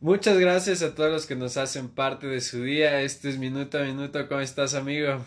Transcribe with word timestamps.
Muchas 0.00 0.38
gracias 0.38 0.80
a 0.80 0.94
todos 0.94 1.12
los 1.12 1.26
que 1.26 1.36
nos 1.36 1.58
hacen 1.58 1.90
parte 1.90 2.26
de 2.26 2.40
su 2.40 2.62
día. 2.62 3.02
Este 3.02 3.28
es 3.28 3.36
Minuto 3.36 3.78
a 3.78 3.82
Minuto. 3.82 4.26
¿Cómo 4.28 4.40
estás, 4.40 4.72
amigo? 4.72 5.22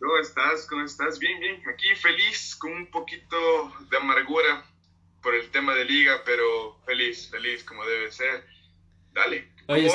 ¿Cómo 0.00 0.16
estás? 0.22 0.66
¿Cómo 0.66 0.84
estás? 0.86 1.18
Bien, 1.18 1.38
bien. 1.38 1.60
Aquí 1.68 1.94
feliz, 1.94 2.56
con 2.56 2.72
un 2.72 2.86
poquito 2.86 3.36
de 3.90 3.98
amargura 3.98 4.64
por 5.22 5.34
el 5.34 5.50
tema 5.50 5.74
de 5.74 5.84
liga, 5.84 6.22
pero 6.24 6.78
feliz, 6.86 7.28
feliz 7.30 7.62
como 7.62 7.84
debe 7.84 8.10
ser. 8.10 8.46
Dale. 9.12 9.50
Hoy, 9.66 9.86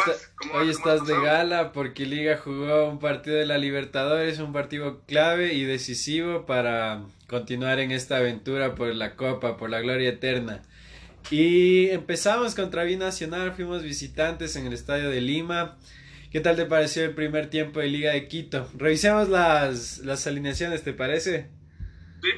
hoy 0.54 0.70
estás 0.70 1.08
de 1.08 1.20
gala 1.20 1.72
porque 1.72 2.06
Liga 2.06 2.38
jugó 2.38 2.90
un 2.90 3.00
partido 3.00 3.38
de 3.38 3.46
la 3.48 3.58
Libertadores, 3.58 4.38
un 4.38 4.54
partido 4.54 5.02
clave 5.08 5.54
y 5.54 5.64
decisivo 5.64 6.46
para 6.46 7.02
continuar 7.28 7.80
en 7.80 7.92
esta 7.92 8.18
aventura 8.18 8.76
por 8.76 8.94
la 8.94 9.16
Copa, 9.16 9.58
por 9.58 9.72
la 9.72 9.82
gloria 9.82 10.10
eterna. 10.10 10.62
Y 11.32 11.90
empezamos 11.92 12.56
contra 12.56 12.84
Binacional, 12.84 13.54
fuimos 13.54 13.84
visitantes 13.84 14.56
en 14.56 14.66
el 14.66 14.74
estadio 14.74 15.12
de 15.12 15.22
Lima. 15.22 15.78
¿Qué 16.32 16.40
tal 16.40 16.56
te 16.56 16.66
pareció 16.66 17.04
el 17.04 17.14
primer 17.14 17.52
tiempo 17.52 17.80
de 17.80 17.88
Liga 17.88 18.14
de 18.14 18.28
Quito? 18.28 18.68
Revisemos 18.76 19.30
las, 19.30 20.00
las 20.00 20.26
alineaciones, 20.26 20.84
¿te 20.84 20.94
parece? 20.94 21.52
Sí, 22.24 22.30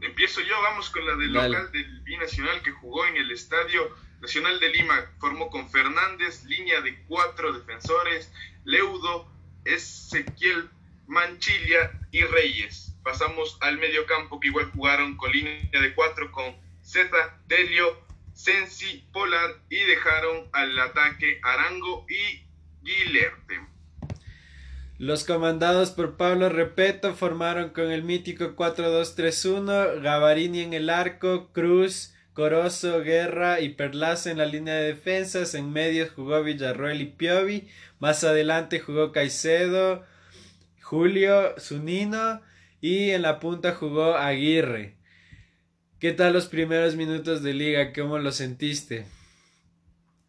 empiezo 0.00 0.40
yo, 0.40 0.54
vamos 0.62 0.88
con 0.88 1.06
la 1.06 1.16
del 1.16 1.34
local 1.34 1.70
del 1.72 2.00
Binacional 2.00 2.62
que 2.62 2.70
jugó 2.70 3.06
en 3.06 3.16
el 3.16 3.30
Estadio 3.30 3.94
Nacional 4.22 4.58
de 4.58 4.70
Lima. 4.70 4.94
Formó 5.18 5.50
con 5.50 5.68
Fernández, 5.70 6.44
línea 6.44 6.80
de 6.80 7.02
cuatro 7.04 7.52
defensores, 7.52 8.32
Leudo, 8.64 9.30
Ezequiel 9.66 10.70
Manchilla 11.06 11.92
y 12.10 12.22
Reyes. 12.22 12.94
Pasamos 13.02 13.58
al 13.60 13.76
medio 13.76 14.06
campo 14.06 14.40
que 14.40 14.48
igual 14.48 14.70
jugaron 14.70 15.18
con 15.18 15.30
línea 15.30 15.68
de 15.70 15.94
cuatro 15.94 16.32
con 16.32 16.56
Z, 16.82 17.10
Delio, 17.46 18.03
Sensi, 18.34 19.06
Polar 19.12 19.62
y 19.70 19.78
dejaron 19.84 20.48
al 20.52 20.78
ataque 20.78 21.40
Arango 21.42 22.04
y 22.08 22.42
Guilerte. 22.82 23.60
Los 24.98 25.24
comandados 25.24 25.90
por 25.90 26.16
Pablo 26.16 26.48
Repeto 26.48 27.14
formaron 27.14 27.70
con 27.70 27.90
el 27.90 28.04
mítico 28.04 28.54
4-2-3-1, 28.54 30.02
Gavarini 30.02 30.60
en 30.60 30.72
el 30.72 30.90
arco, 30.90 31.50
Cruz, 31.52 32.14
Corozo, 32.32 33.00
Guerra 33.02 33.60
y 33.60 33.70
Perlaza 33.70 34.30
en 34.30 34.38
la 34.38 34.46
línea 34.46 34.74
de 34.74 34.94
defensas, 34.94 35.54
en 35.54 35.72
medio 35.72 36.08
jugó 36.14 36.42
Villarroel 36.42 37.00
y 37.00 37.06
Piovi, 37.06 37.68
más 37.98 38.24
adelante 38.24 38.80
jugó 38.80 39.12
Caicedo, 39.12 40.04
Julio, 40.82 41.54
Zunino 41.58 42.40
y 42.80 43.10
en 43.10 43.22
la 43.22 43.40
punta 43.40 43.72
jugó 43.72 44.16
Aguirre. 44.16 44.96
¿Qué 46.00 46.12
tal 46.12 46.32
los 46.32 46.46
primeros 46.46 46.96
minutos 46.96 47.42
de 47.42 47.54
liga? 47.54 47.92
¿Cómo 47.92 48.18
lo 48.18 48.32
sentiste? 48.32 49.06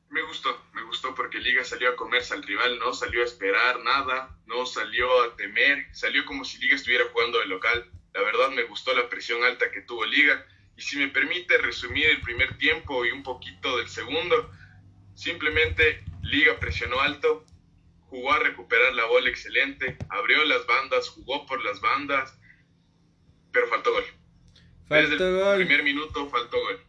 Me 0.10 0.22
gustó, 0.22 0.64
me 0.74 0.84
gustó 0.84 1.14
porque 1.16 1.40
Liga 1.40 1.66
salió 1.66 1.90
a 1.90 1.96
comerse 1.96 2.34
al 2.34 2.44
rival, 2.44 2.80
no 2.80 2.94
salió 2.94 3.22
a 3.22 3.26
esperar 3.26 3.84
nada, 3.84 4.38
no 4.46 4.66
salió 4.66 5.24
a 5.24 5.36
temer, 5.36 5.88
salió 5.92 6.24
como 6.26 6.46
si 6.46 6.60
Liga 6.60 6.76
estuviera 6.76 7.06
jugando 7.12 7.40
de 7.40 7.48
local. 7.48 7.92
La 8.14 8.22
verdad 8.22 8.52
me 8.52 8.64
gustó 8.64 8.94
la 8.94 9.10
presión 9.10 9.44
alta 9.44 9.72
que 9.72 9.82
tuvo 9.82 10.06
Liga. 10.06 10.46
Y 10.78 10.82
si 10.82 10.98
me 10.98 11.10
permite 11.10 11.58
resumir 11.58 12.06
el 12.06 12.22
primer 12.22 12.58
tiempo 12.58 13.04
y 13.04 13.12
un 13.12 13.24
poquito 13.24 13.78
del 13.78 13.90
segundo, 13.90 14.52
simplemente 15.16 16.06
Liga 16.22 16.60
presionó 16.60 17.02
alto, 17.02 17.44
jugó 18.08 18.32
a 18.32 18.40
recuperar 18.40 18.94
la 18.94 19.06
bola 19.06 19.30
excelente, 19.30 19.98
abrió 20.10 20.46
las 20.46 20.66
bandas, 20.68 21.10
jugó 21.10 21.46
por 21.46 21.62
las 21.66 21.82
bandas, 21.82 22.40
pero 23.52 23.68
faltó 23.68 23.92
gol. 23.92 24.06
Faltó 24.88 25.38
gol. 25.38 25.58
primer 25.58 25.84
minuto 25.84 26.30
faltó 26.30 26.58
gol. 26.58 26.80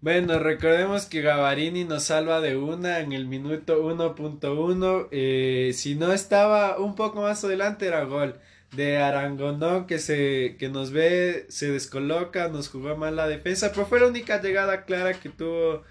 Bueno, 0.00 0.38
recordemos 0.38 1.04
que 1.06 1.20
Gavarini 1.20 1.84
nos 1.84 2.04
salva 2.04 2.40
de 2.40 2.56
una 2.56 3.00
en 3.00 3.12
el 3.12 3.26
minuto 3.26 3.82
1.1. 3.82 5.08
Eh, 5.10 5.72
si 5.74 5.94
no 5.94 6.12
estaba 6.12 6.78
un 6.78 6.94
poco 6.94 7.22
más 7.22 7.44
adelante 7.44 7.86
era 7.86 8.04
gol 8.04 8.40
de 8.72 8.98
Arangondón 8.98 9.86
que 9.86 9.98
se 9.98 10.56
que 10.58 10.68
nos 10.68 10.92
ve, 10.92 11.46
se 11.48 11.70
descoloca, 11.70 12.48
nos 12.48 12.68
jugó 12.68 12.96
mal 12.96 13.16
la 13.16 13.26
defensa, 13.26 13.72
pero 13.72 13.86
fue 13.86 14.00
la 14.00 14.06
única 14.06 14.40
llegada 14.40 14.84
clara 14.84 15.14
que 15.14 15.28
tuvo 15.28 15.82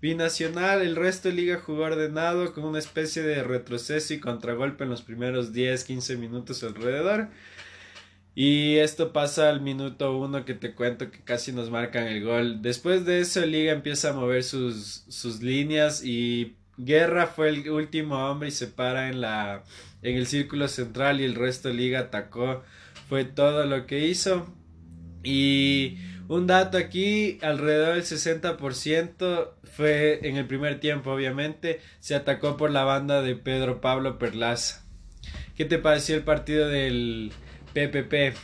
Binacional, 0.00 0.82
el 0.82 0.94
resto 0.94 1.28
de 1.28 1.34
liga 1.34 1.58
jugó 1.58 1.82
ordenado 1.82 2.52
con 2.52 2.64
una 2.64 2.78
especie 2.78 3.22
de 3.22 3.42
retroceso 3.42 4.14
y 4.14 4.20
contragolpe 4.20 4.84
en 4.84 4.90
los 4.90 5.02
primeros 5.02 5.52
10, 5.52 5.82
15 5.82 6.16
minutos 6.16 6.62
alrededor. 6.62 7.28
Y 8.40 8.76
esto 8.76 9.12
pasa 9.12 9.50
al 9.50 9.60
minuto 9.60 10.16
uno 10.16 10.44
que 10.44 10.54
te 10.54 10.72
cuento 10.72 11.10
que 11.10 11.18
casi 11.24 11.50
nos 11.50 11.70
marcan 11.70 12.06
el 12.06 12.22
gol. 12.22 12.62
Después 12.62 13.04
de 13.04 13.18
eso, 13.18 13.44
Liga 13.44 13.72
empieza 13.72 14.10
a 14.10 14.12
mover 14.12 14.44
sus, 14.44 15.02
sus 15.08 15.42
líneas 15.42 16.04
y 16.04 16.54
Guerra 16.76 17.26
fue 17.26 17.48
el 17.48 17.68
último 17.68 18.30
hombre 18.30 18.50
y 18.50 18.52
se 18.52 18.68
para 18.68 19.08
en, 19.08 19.20
la, 19.20 19.64
en 20.02 20.16
el 20.16 20.28
círculo 20.28 20.68
central 20.68 21.20
y 21.20 21.24
el 21.24 21.34
resto 21.34 21.70
Liga 21.70 21.98
atacó. 21.98 22.62
Fue 23.08 23.24
todo 23.24 23.66
lo 23.66 23.86
que 23.88 24.06
hizo. 24.06 24.46
Y 25.24 25.98
un 26.28 26.46
dato 26.46 26.78
aquí, 26.78 27.40
alrededor 27.42 27.96
del 27.96 28.04
60% 28.04 29.50
fue 29.64 30.20
en 30.22 30.36
el 30.36 30.46
primer 30.46 30.78
tiempo, 30.78 31.10
obviamente, 31.10 31.80
se 31.98 32.14
atacó 32.14 32.56
por 32.56 32.70
la 32.70 32.84
banda 32.84 33.20
de 33.20 33.34
Pedro 33.34 33.80
Pablo 33.80 34.16
Perlaza. 34.16 34.84
¿Qué 35.56 35.64
te 35.64 35.78
pareció 35.78 36.14
el 36.14 36.22
partido 36.22 36.68
del 36.68 37.32
PPP. 37.78 38.36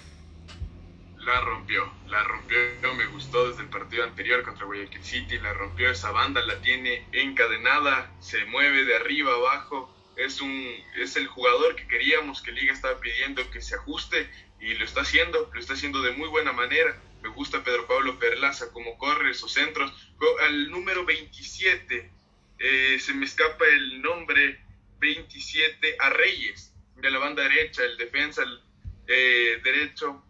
La 1.19 1.41
rompió, 1.41 1.93
la 2.07 2.23
rompió, 2.23 2.59
me 2.97 3.07
gustó 3.07 3.49
desde 3.49 3.63
el 3.63 3.69
partido 3.69 4.05
anterior 4.05 4.43
contra 4.45 4.67
Guayaquil 4.67 5.03
City, 5.03 5.39
la 5.39 5.53
rompió 5.55 5.91
esa 5.91 6.13
banda, 6.13 6.41
la 6.43 6.61
tiene 6.61 7.05
encadenada, 7.13 8.13
se 8.21 8.45
mueve 8.45 8.85
de 8.85 8.95
arriba 8.95 9.33
abajo, 9.33 9.93
es 10.17 10.41
un 10.41 10.73
es 10.97 11.17
el 11.17 11.27
jugador 11.27 11.75
que 11.75 11.89
queríamos 11.89 12.43
que 12.43 12.53
Liga 12.53 12.73
estaba 12.73 13.01
pidiendo 13.01 13.51
que 13.51 13.61
se 13.61 13.75
ajuste 13.75 14.31
y 14.61 14.75
lo 14.75 14.85
está 14.85 15.01
haciendo, 15.01 15.51
lo 15.53 15.59
está 15.59 15.73
haciendo 15.73 16.01
de 16.03 16.13
muy 16.13 16.29
buena 16.29 16.53
manera. 16.53 16.97
Me 17.23 17.31
gusta 17.31 17.65
Pedro 17.65 17.87
Pablo 17.87 18.19
Perlaza 18.19 18.71
como 18.71 18.97
corre 18.99 19.31
esos 19.31 19.53
centros. 19.53 19.93
Al 20.43 20.71
número 20.71 21.05
27 21.05 22.11
eh, 22.61 22.99
se 23.01 23.15
me 23.15 23.25
escapa 23.25 23.65
el 23.67 24.01
nombre 24.03 24.61
27 25.01 25.97
a 25.99 26.11
Reyes 26.11 26.73
de 26.97 27.11
la 27.11 27.19
banda 27.19 27.43
derecha, 27.43 27.83
el 27.83 27.97
defensa, 27.97 28.43
el, 28.43 28.61
eh, 29.07 29.61
derecho 29.63 30.23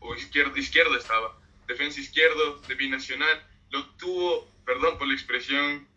o 0.00 0.14
izquierdo, 0.14 0.56
izquierdo 0.56 0.96
estaba, 0.96 1.38
defensa 1.66 2.00
izquierdo 2.00 2.58
de 2.68 2.74
Binacional, 2.74 3.46
lo 3.70 3.86
tuvo, 3.96 4.48
perdón 4.64 4.98
por 4.98 5.08
la 5.08 5.14
expresión, 5.14 5.88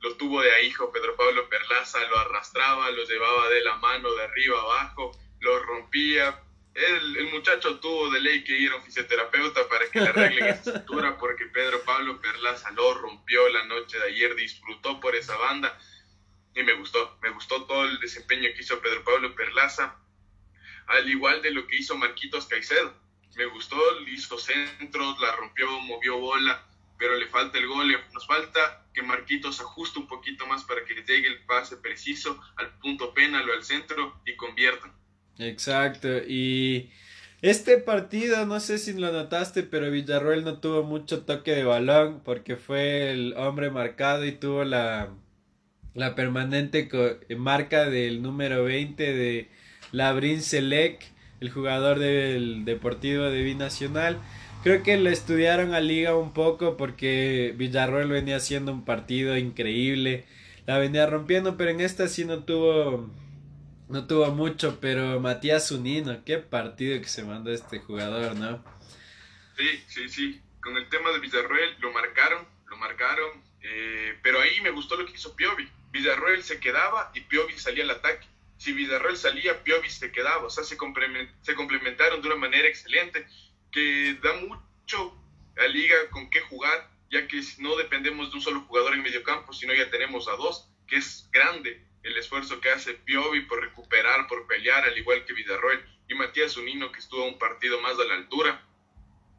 lo 0.00 0.16
tuvo 0.16 0.42
de 0.42 0.64
hijo 0.64 0.92
Pedro 0.92 1.16
Pablo 1.16 1.48
Perlaza, 1.48 1.98
lo 2.08 2.18
arrastraba, 2.18 2.90
lo 2.90 3.04
llevaba 3.04 3.48
de 3.48 3.62
la 3.62 3.76
mano 3.76 4.12
de 4.14 4.24
arriba 4.24 4.60
abajo, 4.60 5.12
lo 5.40 5.58
rompía. 5.60 6.42
El, 6.72 7.16
el 7.16 7.30
muchacho 7.30 7.80
tuvo 7.80 8.10
de 8.10 8.20
ley 8.20 8.44
que 8.44 8.56
ir 8.56 8.72
a 8.72 8.76
un 8.76 8.82
fisioterapeuta 8.82 9.68
para 9.68 9.90
que 9.90 10.00
le 10.00 10.08
arreglen 10.08 10.48
esa 10.48 10.72
cintura 10.78 11.18
porque 11.18 11.46
Pedro 11.46 11.82
Pablo 11.82 12.20
Perlaza 12.20 12.70
lo 12.70 12.94
rompió 12.94 13.48
la 13.50 13.64
noche 13.64 13.98
de 13.98 14.06
ayer, 14.06 14.34
disfrutó 14.36 15.00
por 15.00 15.14
esa 15.14 15.36
banda. 15.36 15.78
Y 16.54 16.62
me 16.62 16.74
gustó, 16.74 17.18
me 17.22 17.30
gustó 17.30 17.64
todo 17.64 17.84
el 17.84 18.00
desempeño 18.00 18.48
que 18.54 18.62
hizo 18.62 18.80
Pedro 18.80 19.04
Pablo 19.04 19.34
Perlaza 19.34 19.96
al 20.90 21.08
igual 21.08 21.40
de 21.40 21.52
lo 21.52 21.66
que 21.66 21.76
hizo 21.76 21.96
Marquitos 21.96 22.46
Caicedo. 22.46 22.94
Me 23.36 23.46
gustó, 23.46 23.76
hizo 24.08 24.38
centros, 24.38 25.20
la 25.20 25.36
rompió, 25.36 25.68
movió 25.80 26.18
bola, 26.18 26.66
pero 26.98 27.16
le 27.16 27.26
falta 27.28 27.58
el 27.58 27.68
gol, 27.68 27.96
nos 28.12 28.26
falta 28.26 28.86
que 28.92 29.02
Marquitos 29.02 29.60
ajuste 29.60 30.00
un 30.00 30.08
poquito 30.08 30.46
más 30.46 30.64
para 30.64 30.84
que 30.84 30.94
llegue 30.94 31.28
el 31.28 31.44
pase 31.46 31.76
preciso 31.76 32.40
al 32.56 32.76
punto 32.78 33.14
penal 33.14 33.48
o 33.48 33.52
al 33.52 33.64
centro 33.64 34.20
y 34.26 34.36
conviertan. 34.36 34.92
Exacto, 35.38 36.08
y 36.26 36.90
este 37.40 37.78
partido, 37.78 38.44
no 38.44 38.58
sé 38.58 38.78
si 38.78 38.92
lo 38.92 39.12
notaste, 39.12 39.62
pero 39.62 39.90
Villarroel 39.90 40.44
no 40.44 40.58
tuvo 40.58 40.82
mucho 40.82 41.24
toque 41.24 41.52
de 41.52 41.64
balón 41.64 42.20
porque 42.24 42.56
fue 42.56 43.12
el 43.12 43.34
hombre 43.36 43.70
marcado 43.70 44.26
y 44.26 44.32
tuvo 44.32 44.64
la, 44.64 45.14
la 45.94 46.14
permanente 46.16 46.88
marca 47.38 47.88
del 47.88 48.20
número 48.20 48.64
20 48.64 49.14
de 49.14 49.50
Labrin 49.92 50.42
Selec, 50.42 51.04
el 51.40 51.50
jugador 51.50 51.98
del 51.98 52.64
Deportivo 52.64 53.24
de 53.24 53.42
Binacional. 53.42 54.20
Creo 54.62 54.82
que 54.82 54.96
le 54.98 55.10
estudiaron 55.10 55.74
a 55.74 55.80
Liga 55.80 56.14
un 56.14 56.32
poco 56.32 56.76
porque 56.76 57.54
Villarroel 57.56 58.08
venía 58.08 58.36
haciendo 58.36 58.72
un 58.72 58.84
partido 58.84 59.36
increíble. 59.36 60.26
La 60.66 60.78
venía 60.78 61.06
rompiendo, 61.06 61.56
pero 61.56 61.70
en 61.70 61.80
esta 61.80 62.08
sí 62.08 62.24
no 62.24 62.44
tuvo 62.44 63.10
no 63.88 64.06
tuvo 64.06 64.30
mucho, 64.30 64.78
pero 64.80 65.18
Matías 65.18 65.68
Zunino, 65.68 66.24
qué 66.24 66.38
partido 66.38 67.00
que 67.00 67.08
se 67.08 67.24
mandó 67.24 67.50
este 67.50 67.80
jugador, 67.80 68.36
¿no? 68.36 68.62
Sí, 69.56 69.82
sí, 69.88 70.08
sí. 70.08 70.40
Con 70.62 70.76
el 70.76 70.88
tema 70.88 71.10
de 71.10 71.18
Villarroel 71.18 71.74
lo 71.80 71.90
marcaron, 71.92 72.46
lo 72.68 72.76
marcaron, 72.76 73.30
eh, 73.62 74.16
pero 74.22 74.40
ahí 74.40 74.60
me 74.60 74.70
gustó 74.70 74.96
lo 74.96 75.06
que 75.06 75.14
hizo 75.14 75.34
Piovi. 75.34 75.68
Villarroel 75.90 76.44
se 76.44 76.60
quedaba 76.60 77.10
y 77.14 77.22
Piovi 77.22 77.58
salía 77.58 77.82
al 77.82 77.90
ataque 77.90 78.26
si 78.60 78.74
Villarreal 78.74 79.16
salía, 79.16 79.64
Piovi 79.64 79.88
se 79.88 80.12
quedaba, 80.12 80.44
o 80.44 80.50
sea, 80.50 80.64
se, 80.64 80.76
complementaron 80.76 82.20
de 82.20 82.28
una 82.28 82.36
manera 82.36 82.68
excelente, 82.68 83.26
que 83.72 84.18
da 84.22 84.34
mucho 84.34 85.16
a 85.56 85.66
Liga 85.66 85.96
con 86.10 86.28
qué 86.28 86.40
jugar, 86.42 86.90
ya 87.10 87.26
que 87.26 87.40
no 87.56 87.74
dependemos 87.76 88.28
de 88.28 88.36
un 88.36 88.42
solo 88.42 88.60
jugador 88.60 88.92
en 88.92 89.02
medio 89.02 89.22
campo, 89.22 89.54
sino 89.54 89.72
ya 89.72 89.90
tenemos 89.90 90.28
a 90.28 90.32
dos, 90.32 90.68
que 90.86 90.96
es 90.96 91.30
grande 91.32 91.82
el 92.02 92.18
esfuerzo 92.18 92.60
que 92.60 92.70
hace 92.70 92.92
Piovi 92.92 93.46
por 93.46 93.62
recuperar, 93.62 94.26
por 94.26 94.46
pelear, 94.46 94.84
al 94.84 94.98
igual 94.98 95.24
que 95.24 95.32
Villarroel 95.32 95.82
y 96.06 96.14
Matías 96.14 96.58
Unino, 96.58 96.92
que 96.92 96.98
estuvo 96.98 97.24
un 97.24 97.38
partido 97.38 97.80
más 97.80 97.98
a 97.98 98.04
la 98.04 98.14
altura. 98.16 98.62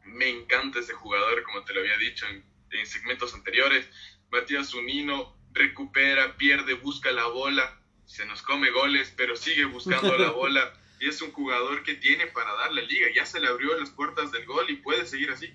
Me 0.04 0.30
encanta 0.30 0.80
ese 0.80 0.94
jugador, 0.94 1.44
como 1.44 1.64
te 1.64 1.72
lo 1.74 1.78
había 1.80 1.96
dicho 1.96 2.26
en, 2.26 2.44
en 2.72 2.86
segmentos 2.86 3.34
anteriores. 3.34 3.88
Matías 4.32 4.74
Unino 4.74 5.36
recupera, 5.52 6.36
pierde, 6.36 6.74
busca 6.74 7.12
la 7.12 7.26
bola, 7.26 7.81
se 8.12 8.26
nos 8.26 8.42
come 8.42 8.70
goles, 8.70 9.10
pero 9.16 9.36
sigue 9.36 9.64
buscando 9.64 10.18
la 10.18 10.30
bola. 10.32 10.74
Y 11.00 11.08
es 11.08 11.22
un 11.22 11.32
jugador 11.32 11.82
que 11.82 11.94
tiene 11.94 12.26
para 12.26 12.52
dar 12.54 12.70
la 12.72 12.82
liga. 12.82 13.06
Ya 13.14 13.24
se 13.24 13.40
le 13.40 13.48
abrió 13.48 13.76
las 13.78 13.88
puertas 13.90 14.30
del 14.30 14.44
gol 14.44 14.66
y 14.68 14.76
puede 14.76 15.06
seguir 15.06 15.30
así. 15.30 15.48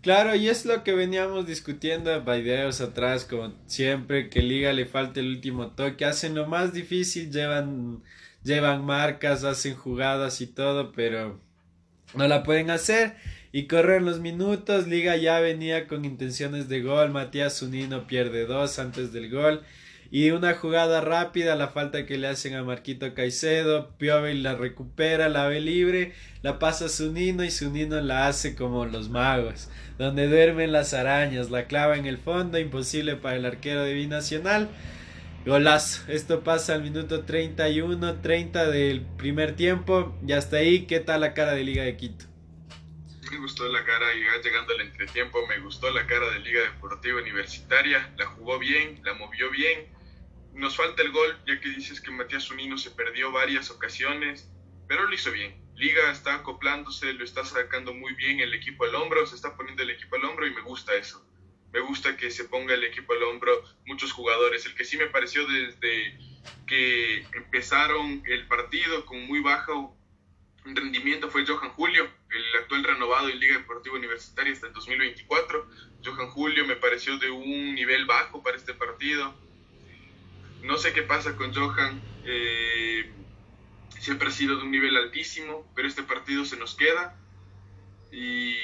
Claro, 0.00 0.36
y 0.36 0.48
es 0.48 0.64
lo 0.66 0.84
que 0.84 0.94
veníamos 0.94 1.46
discutiendo 1.46 2.22
videos 2.22 2.80
atrás, 2.80 3.24
como 3.24 3.54
siempre, 3.66 4.28
que 4.28 4.42
Liga 4.42 4.72
le 4.72 4.84
falta 4.84 5.18
el 5.20 5.28
último 5.28 5.72
toque, 5.72 6.04
hacen 6.04 6.34
lo 6.34 6.46
más 6.46 6.74
difícil, 6.74 7.32
llevan, 7.32 8.02
llevan 8.42 8.84
marcas, 8.84 9.44
hacen 9.44 9.74
jugadas 9.74 10.42
y 10.42 10.46
todo, 10.46 10.92
pero 10.92 11.40
no 12.14 12.28
la 12.28 12.42
pueden 12.42 12.70
hacer. 12.70 13.16
Y 13.50 13.66
corren 13.66 14.04
los 14.04 14.20
minutos, 14.20 14.86
Liga 14.86 15.16
ya 15.16 15.40
venía 15.40 15.88
con 15.88 16.04
intenciones 16.04 16.68
de 16.68 16.82
gol, 16.82 17.10
Matías 17.10 17.62
Unino 17.62 18.06
pierde 18.06 18.44
dos 18.44 18.78
antes 18.78 19.12
del 19.12 19.30
gol. 19.30 19.64
Y 20.10 20.30
una 20.30 20.54
jugada 20.54 21.00
rápida, 21.00 21.56
la 21.56 21.68
falta 21.68 22.06
que 22.06 22.18
le 22.18 22.28
hacen 22.28 22.54
a 22.54 22.62
Marquito 22.62 23.14
Caicedo, 23.14 23.96
Piovel 23.98 24.42
la 24.42 24.54
recupera, 24.54 25.28
la 25.28 25.48
ve 25.48 25.60
libre, 25.60 26.12
la 26.42 26.58
pasa 26.58 26.86
a 26.86 26.88
Sunino 26.88 27.42
y 27.44 27.50
Sunino 27.50 28.00
la 28.00 28.28
hace 28.28 28.54
como 28.54 28.86
los 28.86 29.08
magos, 29.08 29.70
donde 29.98 30.28
duermen 30.28 30.72
las 30.72 30.94
arañas, 30.94 31.50
la 31.50 31.66
clava 31.66 31.96
en 31.96 32.06
el 32.06 32.18
fondo, 32.18 32.58
imposible 32.58 33.16
para 33.16 33.36
el 33.36 33.44
arquero 33.44 33.82
de 33.82 33.94
Binacional. 33.94 34.68
Golazo, 35.46 36.10
esto 36.10 36.42
pasa 36.42 36.74
al 36.74 36.82
minuto 36.82 37.24
31, 37.24 38.20
30 38.20 38.70
del 38.70 39.02
primer 39.02 39.54
tiempo. 39.54 40.16
Y 40.26 40.32
hasta 40.32 40.56
ahí, 40.56 40.86
¿qué 40.86 41.00
tal 41.00 41.20
la 41.20 41.34
cara 41.34 41.52
de 41.52 41.64
Liga 41.64 41.82
de 41.82 41.98
Quito? 41.98 42.24
Me 43.30 43.38
gustó 43.38 43.70
la 43.70 43.84
cara, 43.84 44.06
llegando 44.42 44.72
al 44.72 44.80
entretiempo, 44.80 45.46
me 45.46 45.58
gustó 45.58 45.90
la 45.90 46.06
cara 46.06 46.30
de 46.30 46.38
Liga 46.38 46.60
Deportiva 46.62 47.20
Universitaria, 47.20 48.10
la 48.16 48.26
jugó 48.26 48.58
bien, 48.58 49.00
la 49.04 49.12
movió 49.14 49.50
bien, 49.50 49.86
nos 50.54 50.76
falta 50.76 51.02
el 51.02 51.10
gol, 51.10 51.36
ya 51.46 51.60
que 51.60 51.68
dices 51.68 52.00
que 52.00 52.10
Matías 52.10 52.50
Unino 52.50 52.78
se 52.78 52.90
perdió 52.90 53.32
varias 53.32 53.70
ocasiones, 53.70 54.48
pero 54.86 55.04
lo 55.04 55.14
hizo 55.14 55.30
bien. 55.32 55.62
Liga 55.74 56.10
está 56.12 56.34
acoplándose, 56.36 57.12
lo 57.12 57.24
está 57.24 57.44
sacando 57.44 57.92
muy 57.92 58.14
bien 58.14 58.40
el 58.40 58.54
equipo 58.54 58.84
al 58.84 58.94
hombro, 58.94 59.26
se 59.26 59.34
está 59.34 59.56
poniendo 59.56 59.82
el 59.82 59.90
equipo 59.90 60.16
al 60.16 60.24
hombro 60.24 60.46
y 60.46 60.54
me 60.54 60.62
gusta 60.62 60.94
eso. 60.94 61.26
Me 61.72 61.80
gusta 61.80 62.16
que 62.16 62.30
se 62.30 62.44
ponga 62.44 62.74
el 62.74 62.84
equipo 62.84 63.12
al 63.14 63.24
hombro 63.24 63.64
muchos 63.84 64.12
jugadores. 64.12 64.64
El 64.64 64.76
que 64.76 64.84
sí 64.84 64.96
me 64.96 65.08
pareció 65.08 65.44
desde 65.46 66.16
que 66.68 67.26
empezaron 67.32 68.22
el 68.26 68.46
partido 68.46 69.04
con 69.06 69.26
muy 69.26 69.40
bajo 69.40 69.96
rendimiento 70.64 71.28
fue 71.28 71.44
Johan 71.44 71.70
Julio, 71.70 72.08
el 72.30 72.62
actual 72.62 72.84
renovado 72.84 73.28
en 73.28 73.40
Liga 73.40 73.58
Deportiva 73.58 73.96
Universitaria 73.96 74.52
hasta 74.52 74.68
el 74.68 74.72
2024. 74.72 75.68
Johan 76.04 76.30
Julio 76.30 76.64
me 76.64 76.76
pareció 76.76 77.18
de 77.18 77.30
un 77.30 77.74
nivel 77.74 78.06
bajo 78.06 78.40
para 78.40 78.56
este 78.56 78.74
partido 78.74 79.34
no 80.64 80.78
sé 80.78 80.92
qué 80.92 81.02
pasa 81.02 81.36
con 81.36 81.54
Johan. 81.54 82.02
Eh, 82.24 83.10
siempre 84.00 84.28
ha 84.28 84.32
sido 84.32 84.56
de 84.56 84.62
un 84.62 84.70
nivel 84.70 84.96
altísimo, 84.96 85.70
pero 85.76 85.86
este 85.86 86.02
partido 86.02 86.44
se 86.44 86.56
nos 86.56 86.74
queda. 86.74 87.20
Y, 88.10 88.56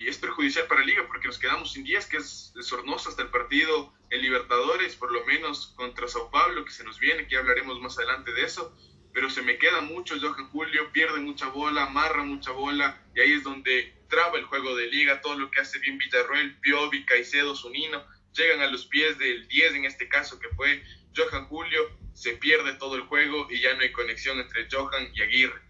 es 0.00 0.18
perjudicial 0.18 0.66
para 0.66 0.80
la 0.80 0.86
liga 0.86 1.06
porque 1.06 1.28
nos 1.28 1.38
quedamos 1.38 1.72
sin 1.72 1.82
días, 1.82 2.04
que 2.04 2.18
es 2.18 2.52
sornoso 2.60 3.08
hasta 3.08 3.22
el 3.22 3.30
partido 3.30 3.94
en 4.10 4.20
Libertadores, 4.20 4.96
por 4.96 5.10
lo 5.10 5.24
menos 5.24 5.72
contra 5.76 6.08
Sao 6.08 6.30
Paulo, 6.30 6.62
que 6.66 6.72
se 6.72 6.84
nos 6.84 6.98
viene, 6.98 7.26
que 7.26 7.38
hablaremos 7.38 7.80
más 7.80 7.96
adelante 7.96 8.32
de 8.34 8.42
eso. 8.42 8.76
Pero 9.14 9.30
se 9.30 9.40
me 9.40 9.56
queda 9.56 9.80
mucho 9.80 10.16
Johan 10.20 10.50
Julio, 10.50 10.92
pierde 10.92 11.20
mucha 11.20 11.48
bola, 11.48 11.84
amarra 11.84 12.22
mucha 12.22 12.50
bola, 12.50 13.00
y 13.14 13.20
ahí 13.20 13.32
es 13.32 13.44
donde 13.44 13.94
traba 14.10 14.36
el 14.36 14.44
juego 14.44 14.76
de 14.76 14.88
liga, 14.88 15.22
todo 15.22 15.38
lo 15.38 15.50
que 15.50 15.60
hace 15.60 15.78
bien 15.78 15.96
Villarroel, 15.96 16.58
Piovi, 16.60 17.06
Caicedo, 17.06 17.56
Zunino, 17.56 18.04
llegan 18.34 18.60
a 18.60 18.70
los 18.70 18.84
pies 18.84 19.16
del 19.16 19.48
10 19.48 19.74
en 19.76 19.84
este 19.86 20.06
caso, 20.08 20.38
que 20.38 20.48
fue 20.50 20.82
Johan 21.16 21.46
Julio, 21.46 21.80
se 22.12 22.32
pierde 22.32 22.74
todo 22.74 22.96
el 22.96 23.02
juego 23.02 23.48
y 23.50 23.60
ya 23.60 23.74
no 23.74 23.80
hay 23.80 23.92
conexión 23.92 24.38
entre 24.38 24.66
Johan 24.70 25.08
y 25.14 25.22
Aguirre. 25.22 25.60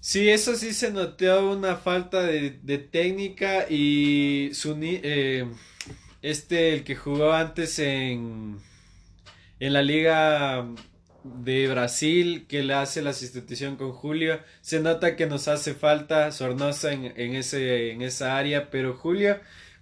Sí, 0.00 0.30
eso 0.30 0.54
sí 0.56 0.72
se 0.72 0.90
notó 0.90 1.50
una 1.50 1.76
falta 1.76 2.22
de, 2.22 2.50
técnica 2.78 3.66
y 3.68 4.50
eh, 4.74 5.46
este, 6.22 6.72
el 6.72 6.84
que 6.84 6.96
jugó 6.96 7.32
antes 7.32 7.78
en, 7.78 8.58
en 9.58 9.72
la 9.74 9.82
liga 9.82 10.66
de 11.22 11.68
Brasil, 11.68 12.46
que 12.48 12.62
le 12.62 12.72
hace 12.72 13.02
la 13.02 13.12
sustitución 13.12 13.76
con 13.76 13.92
Julio, 13.92 14.40
se 14.62 14.80
nota 14.80 15.16
que 15.16 15.26
nos 15.26 15.48
hace 15.48 15.74
falta 15.74 16.32
Sornosa 16.32 16.92
en, 16.92 17.12
en, 17.16 17.34
ese, 17.34 17.92
en 17.92 18.00
esa 18.00 18.38
área, 18.38 18.70
pero 18.70 18.94
Julio 18.94 19.38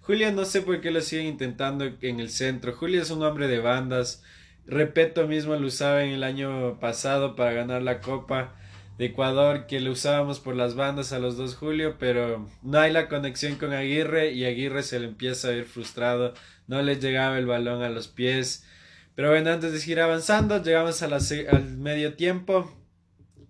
Julia 0.09 0.31
no 0.31 0.43
sé 0.43 0.63
por 0.63 0.81
qué 0.81 0.89
lo 0.89 1.01
siguen 1.01 1.27
intentando 1.27 1.85
en 2.01 2.19
el 2.19 2.31
centro. 2.31 2.73
Julia 2.73 3.03
es 3.03 3.11
un 3.11 3.21
hombre 3.21 3.47
de 3.47 3.59
bandas. 3.59 4.23
Repeto 4.65 5.27
mismo 5.27 5.55
lo 5.55 5.67
usaba 5.67 6.03
en 6.03 6.09
el 6.09 6.23
año 6.23 6.79
pasado 6.79 7.35
para 7.35 7.53
ganar 7.53 7.83
la 7.83 8.01
Copa 8.01 8.55
de 8.97 9.05
Ecuador, 9.05 9.67
que 9.67 9.79
lo 9.79 9.91
usábamos 9.91 10.39
por 10.39 10.55
las 10.55 10.73
bandas 10.73 11.13
a 11.13 11.19
los 11.19 11.37
dos 11.37 11.55
Julio, 11.55 11.97
pero 11.99 12.49
no 12.63 12.79
hay 12.79 12.91
la 12.91 13.07
conexión 13.07 13.57
con 13.57 13.71
Aguirre 13.71 14.31
y 14.31 14.45
Aguirre 14.45 14.81
se 14.81 14.99
le 14.99 15.05
empieza 15.05 15.49
a 15.49 15.51
ver 15.51 15.65
frustrado. 15.65 16.33
No 16.65 16.81
le 16.81 16.95
llegaba 16.95 17.37
el 17.37 17.45
balón 17.45 17.83
a 17.83 17.89
los 17.89 18.07
pies. 18.07 18.65
Pero 19.13 19.29
bueno, 19.29 19.51
antes 19.51 19.73
de 19.73 19.79
seguir 19.79 19.99
avanzando, 19.99 20.63
llegamos 20.63 21.03
a 21.03 21.05
al 21.05 21.77
medio 21.77 22.15
tiempo 22.15 22.75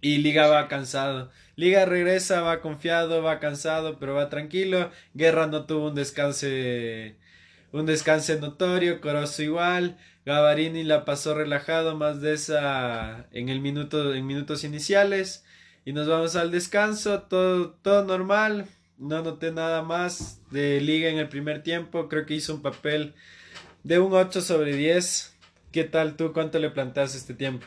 y 0.02 0.18
Liga 0.18 0.48
va 0.48 0.68
cansado. 0.68 1.32
Liga 1.60 1.84
regresa, 1.84 2.40
va 2.40 2.62
confiado, 2.62 3.22
va 3.22 3.42
cansado, 3.42 4.00
pero 4.00 4.14
va 4.14 4.30
tranquilo. 4.30 4.92
Guerra 5.14 5.46
no 5.48 5.66
tuvo 5.66 5.90
un 5.90 5.96
descanso, 5.96 6.48
un 7.74 7.86
descanso 7.86 8.34
notorio. 8.40 9.02
Corozo 9.02 9.44
igual. 9.44 9.98
Gavarini 10.26 10.86
la 10.86 11.04
pasó 11.04 11.34
relajado, 11.34 11.98
más 11.98 12.22
de 12.22 12.32
esa 12.32 13.28
en 13.34 13.50
el 13.50 13.60
minuto, 13.60 14.14
en 14.14 14.26
minutos 14.26 14.64
iniciales. 14.64 15.44
Y 15.84 15.92
nos 15.92 16.08
vamos 16.08 16.38
al 16.38 16.50
descanso, 16.50 17.24
todo, 17.24 17.72
todo 17.82 18.06
normal. 18.06 18.66
No 18.98 19.22
noté 19.22 19.52
nada 19.52 19.82
más 19.82 20.40
de 20.52 20.80
Liga 20.80 21.10
en 21.10 21.18
el 21.18 21.28
primer 21.28 21.62
tiempo. 21.62 22.08
Creo 22.08 22.26
que 22.26 22.36
hizo 22.36 22.56
un 22.56 22.62
papel 22.62 23.16
de 23.84 24.00
un 24.00 24.14
8 24.14 24.40
sobre 24.40 24.78
10. 24.78 25.36
¿Qué 25.74 25.84
tal 25.84 26.16
tú? 26.16 26.32
¿Cuánto 26.32 26.58
le 26.58 26.70
planteas 26.70 27.16
este 27.16 27.34
tiempo? 27.34 27.66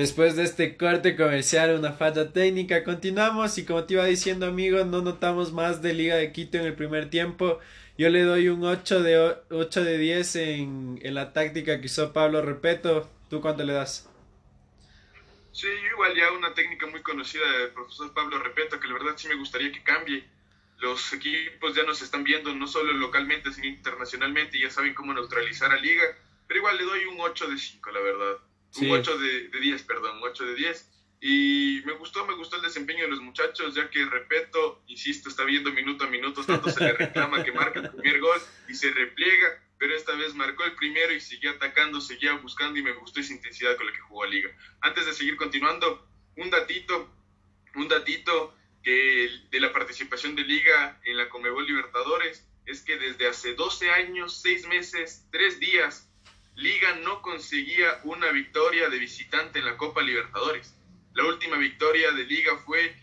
Después 0.00 0.34
de 0.34 0.44
este 0.44 0.78
corte 0.78 1.14
comercial, 1.14 1.78
una 1.78 1.92
falla 1.92 2.32
técnica, 2.32 2.84
continuamos 2.84 3.58
y 3.58 3.66
como 3.66 3.84
te 3.84 3.92
iba 3.92 4.06
diciendo 4.06 4.46
amigo, 4.46 4.82
no 4.86 5.02
notamos 5.02 5.52
más 5.52 5.82
de 5.82 5.92
Liga 5.92 6.16
de 6.16 6.32
Quito 6.32 6.56
en 6.56 6.64
el 6.64 6.72
primer 6.72 7.10
tiempo. 7.10 7.58
Yo 7.98 8.08
le 8.08 8.22
doy 8.22 8.48
un 8.48 8.64
8 8.64 9.02
de, 9.02 9.36
8 9.50 9.84
de 9.84 9.98
10 9.98 10.36
en, 10.36 11.00
en 11.02 11.14
la 11.14 11.34
táctica 11.34 11.78
que 11.80 11.84
hizo 11.84 12.14
Pablo 12.14 12.40
Repeto. 12.40 13.10
¿Tú 13.28 13.42
cuánto 13.42 13.62
le 13.62 13.74
das? 13.74 14.08
Sí, 15.52 15.68
igual 15.92 16.16
ya 16.16 16.32
una 16.32 16.54
técnica 16.54 16.86
muy 16.86 17.02
conocida 17.02 17.44
del 17.58 17.68
profesor 17.72 18.14
Pablo 18.14 18.38
Repeto, 18.38 18.80
que 18.80 18.88
la 18.88 18.94
verdad 18.94 19.12
sí 19.16 19.28
me 19.28 19.34
gustaría 19.34 19.70
que 19.70 19.82
cambie. 19.82 20.24
Los 20.78 21.12
equipos 21.12 21.76
ya 21.76 21.82
nos 21.82 22.00
están 22.00 22.24
viendo 22.24 22.54
no 22.54 22.66
solo 22.66 22.94
localmente, 22.94 23.52
sino 23.52 23.66
internacionalmente 23.66 24.56
y 24.56 24.62
ya 24.62 24.70
saben 24.70 24.94
cómo 24.94 25.12
neutralizar 25.12 25.70
a 25.70 25.76
Liga. 25.76 26.04
Pero 26.48 26.60
igual 26.60 26.78
le 26.78 26.84
doy 26.84 27.04
un 27.04 27.20
8 27.20 27.48
de 27.48 27.58
5, 27.58 27.90
la 27.90 28.00
verdad. 28.00 28.49
Un 28.76 28.90
8 28.90 29.18
de, 29.18 29.48
de 29.48 29.60
10, 29.60 29.82
perdón, 29.82 30.18
un 30.18 30.24
8 30.24 30.44
de 30.44 30.54
10. 30.54 30.90
Y 31.22 31.82
me 31.84 31.92
gustó, 31.92 32.26
me 32.26 32.34
gustó 32.34 32.56
el 32.56 32.62
desempeño 32.62 33.04
de 33.04 33.10
los 33.10 33.20
muchachos, 33.20 33.74
ya 33.74 33.90
que, 33.90 34.04
repito, 34.06 34.82
insisto, 34.86 35.28
está 35.28 35.44
viendo 35.44 35.70
minuto 35.70 36.04
a 36.04 36.08
minuto, 36.08 36.42
tanto 36.44 36.70
se 36.70 36.82
le 36.82 36.92
reclama 36.94 37.44
que 37.44 37.52
marque 37.52 37.80
el 37.80 37.90
primer 37.90 38.20
gol 38.20 38.40
y 38.68 38.74
se 38.74 38.90
repliega, 38.90 39.62
pero 39.78 39.94
esta 39.94 40.14
vez 40.14 40.34
marcó 40.34 40.64
el 40.64 40.74
primero 40.76 41.12
y 41.12 41.20
siguió 41.20 41.50
atacando, 41.50 42.00
seguía 42.00 42.32
buscando 42.34 42.78
y 42.78 42.82
me 42.82 42.92
gustó 42.92 43.20
esa 43.20 43.34
intensidad 43.34 43.76
con 43.76 43.86
la 43.86 43.92
que 43.92 44.00
jugó 44.00 44.24
a 44.24 44.28
Liga. 44.28 44.50
Antes 44.80 45.04
de 45.04 45.12
seguir 45.12 45.36
continuando, 45.36 46.08
un 46.36 46.48
datito, 46.48 47.12
un 47.74 47.88
datito 47.88 48.56
que 48.82 49.30
de 49.50 49.60
la 49.60 49.72
participación 49.72 50.34
de 50.34 50.42
Liga 50.42 51.00
en 51.04 51.18
la 51.18 51.28
Comebol 51.28 51.66
Libertadores 51.66 52.46
es 52.64 52.80
que 52.82 52.98
desde 52.98 53.28
hace 53.28 53.54
12 53.54 53.90
años, 53.90 54.40
6 54.40 54.68
meses, 54.68 55.26
3 55.32 55.60
días, 55.60 56.09
Liga 56.54 56.96
no 57.02 57.22
conseguía 57.22 58.00
una 58.04 58.30
victoria 58.32 58.88
de 58.88 58.98
visitante 58.98 59.60
en 59.60 59.64
la 59.64 59.76
Copa 59.76 60.02
Libertadores. 60.02 60.74
La 61.14 61.24
última 61.24 61.56
victoria 61.56 62.12
de 62.12 62.24
Liga 62.24 62.56
fue 62.64 62.94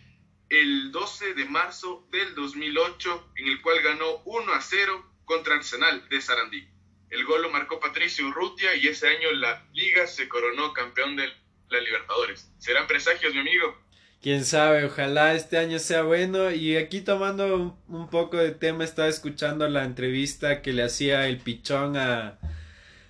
el 0.50 0.92
12 0.92 1.34
de 1.34 1.46
marzo 1.46 2.08
del 2.12 2.36
2008, 2.36 3.32
en 3.38 3.48
el 3.48 3.62
cual 3.62 3.82
ganó 3.82 4.22
1 4.26 4.54
a 4.54 4.62
0 4.62 5.12
contra 5.26 5.56
Arsenal 5.56 6.08
de 6.10 6.22
Sarandí. 6.22 6.68
El 7.10 7.26
gol 7.26 7.42
lo 7.42 7.50
marcó 7.50 7.80
Patricio 7.80 8.28
Urrutia 8.28 8.76
y 8.76 8.88
ese 8.88 9.08
año 9.08 9.32
la 9.32 9.66
liga 9.74 10.08
se 10.08 10.28
coronó 10.28 10.74
campeón 10.74 11.16
de 11.16 11.28
la 11.70 11.80
Libertadores. 11.80 12.52
¿Serán 12.60 12.88
presagios, 12.88 13.34
mi 13.34 13.40
amigo? 13.40 13.78
Quién 14.22 14.44
sabe, 14.46 14.86
ojalá 14.86 15.36
este 15.36 15.58
año 15.58 15.80
sea 15.80 16.04
bueno. 16.04 16.52
Y 16.52 16.76
aquí 16.76 17.02
tomando 17.02 17.78
un, 17.88 18.10
poco 18.10 18.38
de 18.38 18.52
tema, 18.52 18.84
estaba 18.84 19.08
escuchando 19.08 19.68
la 19.70 19.84
entrevista 19.84 20.62
que 20.62 20.74
le 20.74 20.84
hacía 20.84 21.28
el 21.28 21.38
pichón 21.38 21.98
a, 21.98 22.40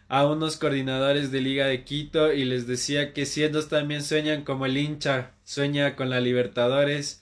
a 0.09 0.25
unos 0.25 0.57
coordinadores 0.57 1.31
de 1.31 1.41
Liga 1.41 1.65
de 1.67 1.83
Quito 1.83 2.33
y 2.33 2.45
les 2.45 2.67
decía 2.67 3.13
que 3.13 3.25
si 3.25 3.43
ellos 3.43 3.67
también 3.67 4.03
sueñan 4.03 4.43
como 4.43 4.65
el 4.65 4.77
hincha 4.77 5.31
sueña 5.43 5.95
con 5.95 6.09
la 6.09 6.21
Libertadores 6.21 7.21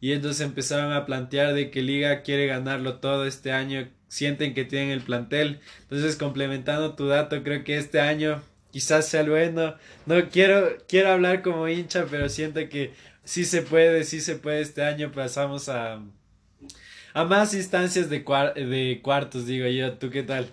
y 0.00 0.12
ellos 0.12 0.40
empezaron 0.40 0.92
a 0.92 1.06
plantear 1.06 1.54
de 1.54 1.70
que 1.70 1.82
Liga 1.82 2.22
quiere 2.22 2.46
ganarlo 2.46 2.98
todo 2.98 3.26
este 3.26 3.52
año, 3.52 3.88
sienten 4.08 4.54
que 4.54 4.64
tienen 4.64 4.90
el 4.90 5.00
plantel. 5.00 5.60
Entonces, 5.82 6.16
complementando 6.16 6.94
tu 6.94 7.06
dato, 7.06 7.42
creo 7.42 7.64
que 7.64 7.78
este 7.78 8.00
año 8.00 8.42
quizás 8.70 9.08
sea 9.08 9.22
bueno. 9.24 9.74
No 10.04 10.28
quiero 10.28 10.76
quiero 10.88 11.10
hablar 11.12 11.42
como 11.42 11.68
hincha, 11.68 12.06
pero 12.10 12.28
siento 12.28 12.68
que 12.68 12.92
sí 13.24 13.44
se 13.44 13.62
puede, 13.62 14.04
sí 14.04 14.20
se 14.20 14.36
puede. 14.36 14.60
Este 14.60 14.84
año 14.84 15.12
pasamos 15.12 15.68
a 15.68 16.02
a 17.14 17.24
más 17.24 17.54
instancias 17.54 18.10
de, 18.10 18.18
de 18.20 19.00
cuartos, 19.02 19.46
digo 19.46 19.66
yo. 19.68 19.94
¿Tú 19.94 20.10
qué 20.10 20.22
tal? 20.22 20.52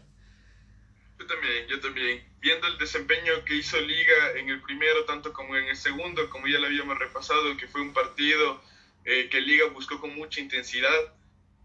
Yo 1.24 1.27
también, 1.27 1.68
yo 1.70 1.80
también. 1.80 2.22
Viendo 2.42 2.68
el 2.68 2.77
desempeño 2.77 3.46
que 3.46 3.56
hizo 3.56 3.80
Liga 3.80 4.34
en 4.36 4.50
el 4.50 4.62
primero, 4.62 5.06
tanto 5.06 5.32
como 5.32 5.56
en 5.56 5.70
el 5.70 5.77
segundo, 5.77 6.30
como 6.30 6.48
ya 6.48 6.60
lo 6.60 6.65
habíamos 6.65 7.00
repasado, 7.00 7.56
que 7.56 7.65
fue 7.65 7.80
un 7.80 7.94
partido 7.94 8.62
eh, 9.06 9.30
que 9.32 9.39
Liga 9.39 9.68
buscó 9.68 10.01
con 10.01 10.13
mucha 10.15 10.42
intensidad. 10.42 11.15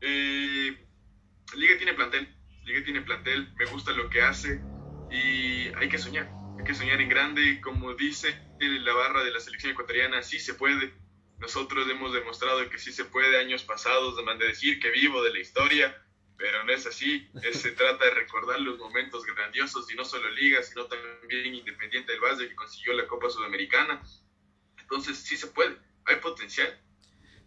Eh, 0.01 0.77
Liga 1.57 1.77
tiene 1.77 1.95
plantel, 1.95 2.33
Liga 2.65 2.85
tiene 2.85 3.01
plantel, 3.01 3.53
me 3.57 3.65
gusta 3.65 3.91
lo 3.91 4.09
que 4.09 4.23
hace 4.23 4.61
y 5.11 5.75
hay 5.75 5.89
que 5.89 5.99
soñar, 5.99 6.31
hay 6.57 6.65
que 6.65 6.75
soñar 6.75 7.01
en 7.01 7.09
grande, 7.09 7.61
como 7.61 7.95
dice 7.95 8.39
la 8.61 8.93
barra 8.93 9.25
de 9.25 9.33
la 9.33 9.41
selección 9.41 9.73
ecuatoriana, 9.73 10.23
sí 10.23 10.39
se 10.39 10.55
puede. 10.55 10.95
Nosotros 11.41 11.89
hemos 11.91 12.13
demostrado 12.13 12.71
que 12.71 12.79
sí 12.79 12.93
se 12.93 13.05
puede 13.07 13.41
años 13.41 13.65
pasados, 13.65 14.15
de 14.17 14.47
decir 14.47 14.79
que 14.79 14.91
vivo 14.91 15.21
de 15.25 15.33
la 15.33 15.41
historia, 15.41 16.01
pero 16.39 16.65
no 16.65 16.73
es 16.73 16.87
así. 16.87 17.29
se 17.53 17.73
trata 17.73 18.05
de 18.05 18.13
recordar 18.13 18.61
los 18.61 18.79
momentos 18.79 19.27
grandiosos 19.27 19.91
y 19.93 19.97
no 19.97 20.05
solo 20.05 20.31
Liga, 20.31 20.63
sino 20.63 20.87
también 20.87 21.55
Independiente 21.55 22.13
del 22.13 22.21
Valle 22.21 22.49
que 22.49 22.55
consiguió 22.55 22.95
la 22.95 23.07
Copa 23.07 23.29
Sudamericana. 23.29 24.01
Entonces 24.79 25.19
sí 25.19 25.37
se 25.37 25.49
puede, 25.49 25.77
hay 26.05 26.17
potencial. 26.17 26.81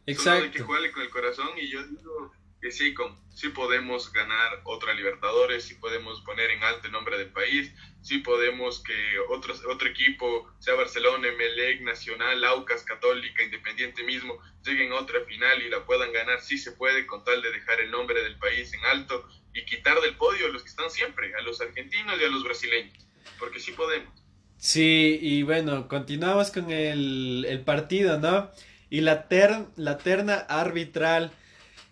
Exacto. 0.05 0.31
Solo 0.31 0.43
hay 0.43 0.51
que 0.51 0.60
jugarle 0.60 0.91
con 0.91 1.01
el 1.03 1.10
corazón 1.10 1.50
y 1.57 1.69
yo 1.69 1.83
digo 1.88 2.33
que 2.62 2.72
sí, 2.72 2.94
con, 2.94 3.18
sí 3.34 3.50
podemos 3.50 4.13
ganar 4.13 4.62
otra 4.65 4.94
Libertadores, 4.94 5.63
sí 5.63 5.75
podemos 5.75 6.22
poner 6.22 6.51
en 6.51 6.63
alto 6.63 6.86
el 6.86 6.94
nombre 6.94 7.18
del 7.18 7.32
país, 7.32 7.74
sí 8.01 8.20
podemos 8.20 8.84
que 8.84 8.94
otros, 9.30 9.63
otro 9.65 9.89
equipo, 9.89 10.48
sea 10.60 10.75
Barcelona, 10.75 11.27
Emelec, 11.27 11.82
Nacional, 11.82 12.44
Aucas, 12.46 12.84
Católica, 12.84 13.44
Independiente 13.44 14.03
mismo, 14.03 14.38
lleguen 14.63 14.91
a 14.91 15.00
otra 15.00 15.22
final 15.25 15.62
y 15.63 15.70
la 15.70 15.84
puedan 15.86 16.13
ganar, 16.13 16.39
sí 16.41 16.58
se 16.58 16.74
puede 16.74 17.08
con 17.08 17.24
tal 17.24 17.41
de 17.41 17.51
dejar 17.51 17.82
el 17.82 17.89
nombre 17.89 18.22
del 18.22 18.38
país 18.38 18.72
en 18.74 18.86
alto 18.86 19.27
y 19.53 19.65
quitar 19.65 20.00
del 20.01 20.15
podio 20.15 20.46
a 20.46 20.50
los 20.50 20.62
que 20.62 20.70
están 20.70 20.91
siempre, 20.91 21.34
a 21.36 21.41
los 21.41 21.60
argentinos 21.62 22.20
y 22.22 22.24
a 22.24 22.30
los 22.30 22.44
brasileños, 22.44 23.08
porque 23.39 23.60
sí 23.60 23.72
podemos. 23.72 24.13
Sí, 24.58 25.18
y 25.20 25.41
bueno, 25.41 25.88
continuamos 25.88 26.51
con 26.51 26.70
el, 26.70 27.46
el 27.50 27.62
partido, 27.62 28.20
¿no? 28.20 28.51
Y 28.91 29.01
la, 29.01 29.27
ter, 29.27 29.65
la 29.75 29.98
terna 29.98 30.36
arbitral 30.36 31.32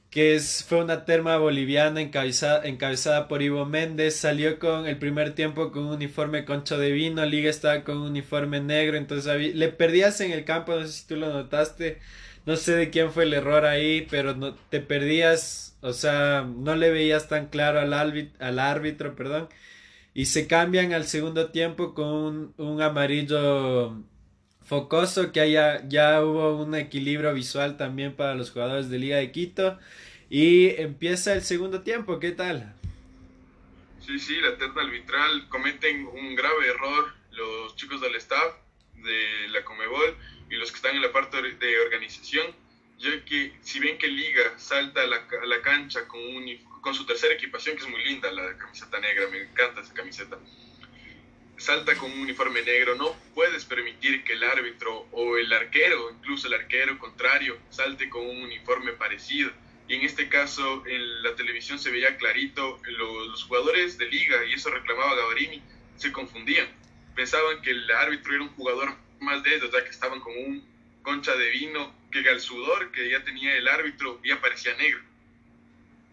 que 0.10 0.36
es, 0.36 0.64
fue 0.68 0.84
una 0.84 1.06
terma 1.06 1.38
boliviana 1.38 2.02
encabezada, 2.02 2.66
encabezada 2.66 3.28
por 3.28 3.42
Ivo 3.42 3.66
Méndez, 3.66 4.16
salió 4.16 4.58
con 4.60 4.88
el 4.88 4.98
primer 4.98 5.36
tiempo 5.36 5.72
con 5.72 5.84
un 5.86 5.96
uniforme 5.96 6.46
concho 6.46 6.78
de 6.80 6.92
vino, 6.92 7.26
Liga 7.26 7.50
estaba 7.50 7.84
con 7.84 7.98
un 7.98 8.10
uniforme 8.10 8.60
negro, 8.60 8.98
entonces 8.98 9.56
le 9.56 9.70
perdías 9.70 10.20
en 10.22 10.32
el 10.32 10.46
campo, 10.46 10.76
no 10.76 10.88
sé 10.88 10.94
si 10.94 11.08
tú 11.08 11.16
lo 11.16 11.32
notaste, 11.32 12.00
no 12.46 12.56
sé 12.56 12.74
de 12.76 12.90
quién 12.90 13.12
fue 13.12 13.24
el 13.24 13.34
error 13.34 13.66
ahí, 13.66 14.08
pero 14.10 14.36
no, 14.36 14.56
te 14.56 14.80
perdías, 14.80 15.78
o 15.82 15.94
sea, 15.94 16.42
no 16.44 16.76
le 16.76 16.92
veías 16.92 17.28
tan 17.30 17.48
claro 17.48 17.80
al, 17.80 17.94
al 18.40 18.60
árbitro, 18.60 19.16
perdón, 19.16 19.50
y 20.14 20.26
se 20.26 20.48
cambian 20.48 20.94
al 20.94 21.06
segundo 21.06 21.52
tiempo 21.52 21.94
con 21.94 22.54
un 22.58 22.82
amarillo 22.82 24.04
focoso, 24.70 25.32
que 25.32 25.42
haya, 25.42 25.82
ya 25.90 26.24
hubo 26.24 26.62
un 26.62 26.76
equilibrio 26.76 27.34
visual 27.34 27.76
también 27.76 28.16
para 28.16 28.36
los 28.36 28.52
jugadores 28.52 28.90
de 28.90 29.00
Liga 29.00 29.18
de 29.18 29.32
Quito. 29.32 29.80
Y 30.30 30.70
empieza 30.80 31.34
el 31.34 31.42
segundo 31.42 31.82
tiempo, 31.82 32.20
¿qué 32.20 32.32
tal? 32.32 32.76
Sí, 34.06 34.20
sí, 34.20 34.40
la 34.40 34.56
terna 34.58 34.84
arbitral 34.84 35.50
cometen 35.50 36.06
un 36.06 36.36
grave 36.36 36.68
error 36.68 37.14
los 37.32 37.76
chicos 37.76 38.00
del 38.02 38.16
staff 38.16 38.56
de 38.96 39.48
la 39.50 39.64
Comebol 39.64 40.16
y 40.52 40.56
los 40.56 40.72
que 40.72 40.76
están 40.76 40.96
en 40.96 41.02
la 41.02 41.12
parte 41.12 41.42
de 41.42 41.80
organización, 41.80 42.48
ya 43.00 43.24
que 43.26 43.54
si 43.62 43.80
bien 43.80 43.98
que 43.98 44.08
Liga 44.08 44.54
salta 44.58 45.02
a 45.02 45.08
la, 45.08 45.18
a 45.42 45.46
la 45.46 45.62
cancha 45.62 46.08
con, 46.08 46.20
un, 46.20 46.46
con 46.82 46.94
su 46.94 47.06
tercera 47.06 47.34
equipación, 47.34 47.76
que 47.76 47.84
es 47.84 47.90
muy 47.90 48.04
linda, 48.04 48.32
la 48.32 48.58
camiseta 48.58 49.00
negra, 49.00 49.28
me 49.30 49.42
encanta 49.42 49.82
esa 49.82 49.94
camiseta, 49.94 50.38
salta 51.60 51.96
con 51.98 52.12
un 52.12 52.22
uniforme 52.22 52.62
negro, 52.64 52.96
no 52.96 53.16
puedes 53.36 53.66
permitir 53.66 54.24
que 54.24 54.34
el 54.34 54.44
árbitro 54.44 55.08
o 55.12 55.38
el 55.38 55.52
arquero, 55.52 56.12
incluso 56.12 56.48
el 56.48 56.54
arquero 56.54 56.98
contrario, 56.98 57.58
salte 57.70 58.10
con 58.10 58.26
un 58.26 58.44
uniforme 58.44 58.94
parecido. 58.94 59.52
Y 59.88 59.96
en 59.96 60.02
este 60.04 60.30
caso, 60.30 60.84
en 60.86 61.24
la 61.24 61.36
televisión 61.36 61.80
se 61.80 61.92
veía 61.92 62.16
clarito, 62.18 62.80
los, 62.88 63.44
jugadores 63.44 63.98
de 63.98 64.06
liga, 64.06 64.46
y 64.46 64.54
eso 64.54 64.70
reclamaba 64.70 65.16
Gavarini, 65.16 65.62
se 65.98 66.12
confundían. 66.12 66.68
Pensaban 67.16 67.62
que 67.62 67.72
el 67.72 67.90
árbitro 67.92 68.34
era 68.36 68.44
un 68.44 68.50
jugador 68.50 68.96
más 69.20 69.44
de 69.44 69.56
ellos, 69.56 69.72
ya 69.74 69.84
que 69.84 69.90
estaban 69.90 70.20
con 70.20 70.38
un 70.38 70.64
concha 71.02 71.36
de 71.36 71.50
vino, 71.50 71.94
que 72.12 72.20
el 72.20 72.40
sudor 72.40 72.92
que 72.92 73.10
ya 73.10 73.24
tenía 73.24 73.56
el 73.56 73.68
árbitro 73.68 74.22
ya 74.24 74.40
parecía 74.40 74.76
negro. 74.76 75.02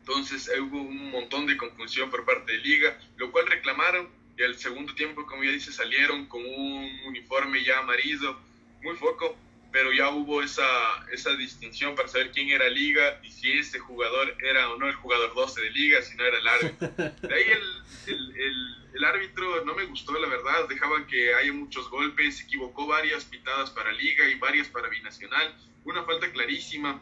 Entonces 0.01 0.51
hubo 0.59 0.81
un 0.81 1.11
montón 1.11 1.47
de 1.47 1.57
confusión 1.57 2.11
por 2.11 2.25
parte 2.25 2.53
de 2.53 2.59
liga, 2.59 2.99
lo 3.17 3.31
cual 3.33 3.47
reclamaron 3.47 4.09
y 4.37 4.43
al 4.43 4.57
segundo 4.57 4.95
tiempo, 4.95 5.25
como 5.27 5.45
ya 5.45 5.51
dice, 5.51 5.73
salieron 5.73 6.27
con 6.27 6.45
un 6.45 7.01
uniforme 7.07 7.65
ya 7.65 7.79
amarillo, 7.79 8.39
muy 8.83 8.95
foco, 8.97 9.37
pero 9.73 9.93
ya 9.93 10.11
hubo 10.11 10.43
esa, 10.43 10.65
esa 11.13 11.35
distinción 11.37 11.95
para 11.95 12.09
saber 12.09 12.31
quién 12.33 12.51
era 12.51 12.69
liga 12.69 13.21
y 13.23 13.31
si 13.31 13.53
ese 13.53 13.79
jugador 13.79 14.37
era 14.43 14.71
o 14.71 14.79
no 14.79 14.89
el 14.89 14.95
jugador 14.95 15.35
12 15.35 15.61
de 15.61 15.71
liga, 15.71 16.03
si 16.03 16.17
no 16.17 16.25
era 16.25 16.39
el 16.39 16.49
árbitro. 16.49 16.89
De 17.29 17.35
ahí 17.35 17.45
el, 17.51 18.15
el, 18.15 18.89
el, 18.95 19.05
árbitro 19.05 19.65
no 19.65 19.75
me 19.75 19.85
gustó, 19.85 20.19
la 20.19 20.29
verdad, 20.29 20.69
dejaba 20.69 21.07
que 21.07 21.35
haya 21.35 21.53
muchos 21.53 21.89
golpes, 21.91 22.41
equivocó 22.41 22.87
varias 22.87 23.25
pitadas 23.25 23.71
para 23.71 23.93
liga 23.93 24.29
y 24.29 24.35
varias 24.37 24.69
para 24.69 24.89
binacional, 24.89 25.55
una 25.85 26.05
falta 26.05 26.31
clarísima, 26.31 27.01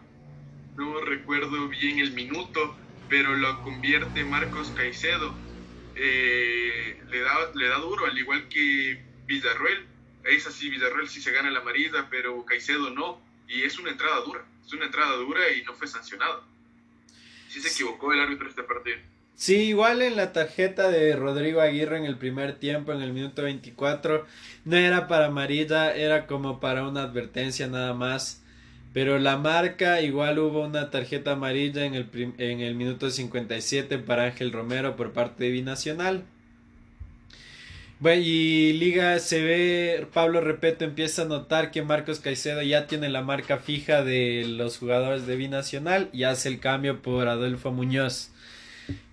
no 0.76 1.00
recuerdo 1.00 1.68
bien 1.68 1.98
el 1.98 2.12
minuto, 2.12 2.76
pero 3.08 3.34
lo 3.34 3.62
convierte 3.62 4.24
Marcos 4.24 4.70
Caicedo 4.70 5.34
eh, 5.96 7.02
le, 7.08 7.20
da, 7.20 7.50
le 7.54 7.68
da 7.68 7.78
duro, 7.78 8.06
al 8.06 8.18
igual 8.18 8.48
que 8.48 9.02
Villarruel. 9.26 9.86
Es 10.24 10.46
así, 10.46 10.70
Villarruel 10.70 11.08
sí 11.08 11.20
se 11.20 11.32
gana 11.32 11.50
la 11.50 11.60
marida, 11.60 12.08
pero 12.10 12.44
Caicedo 12.44 12.90
no. 12.90 13.20
Y 13.48 13.62
es 13.62 13.78
una 13.78 13.90
entrada 13.90 14.20
dura, 14.20 14.44
es 14.66 14.72
una 14.72 14.86
entrada 14.86 15.14
dura 15.16 15.40
y 15.52 15.62
no 15.62 15.74
fue 15.74 15.86
sancionado. 15.86 16.44
Sí 17.48 17.60
se 17.60 17.68
equivocó 17.68 18.12
el 18.12 18.20
árbitro 18.20 18.48
este 18.48 18.62
partido. 18.62 18.98
Sí, 19.36 19.56
igual 19.56 20.00
en 20.02 20.16
la 20.16 20.32
tarjeta 20.32 20.88
de 20.90 21.16
Rodrigo 21.16 21.60
Aguirre 21.60 21.98
en 21.98 22.04
el 22.04 22.16
primer 22.16 22.58
tiempo, 22.58 22.92
en 22.92 23.02
el 23.02 23.12
minuto 23.12 23.42
24, 23.42 24.26
no 24.64 24.76
era 24.76 25.08
para 25.08 25.26
amarilla, 25.26 25.94
era 25.94 26.26
como 26.26 26.60
para 26.60 26.86
una 26.86 27.02
advertencia 27.02 27.66
nada 27.66 27.94
más. 27.94 28.43
Pero 28.94 29.18
la 29.18 29.36
marca, 29.36 30.00
igual 30.02 30.38
hubo 30.38 30.64
una 30.64 30.88
tarjeta 30.90 31.32
amarilla 31.32 31.84
en 31.84 31.94
el, 31.94 32.08
en 32.38 32.60
el 32.60 32.76
minuto 32.76 33.10
57 33.10 33.98
para 33.98 34.26
Ángel 34.26 34.52
Romero 34.52 34.94
por 34.94 35.12
parte 35.12 35.44
de 35.44 35.50
Binacional. 35.50 36.22
Bueno, 37.98 38.22
y 38.24 38.72
Liga 38.74 39.18
se 39.18 39.42
ve, 39.42 40.06
Pablo 40.12 40.40
Repeto 40.40 40.84
empieza 40.84 41.22
a 41.22 41.24
notar 41.24 41.72
que 41.72 41.82
Marcos 41.82 42.20
Caicedo 42.20 42.62
ya 42.62 42.86
tiene 42.86 43.08
la 43.08 43.22
marca 43.22 43.58
fija 43.58 44.04
de 44.04 44.44
los 44.46 44.78
jugadores 44.78 45.26
de 45.26 45.34
Binacional 45.34 46.08
y 46.12 46.22
hace 46.22 46.48
el 46.48 46.60
cambio 46.60 47.02
por 47.02 47.26
Adolfo 47.26 47.72
Muñoz. 47.72 48.30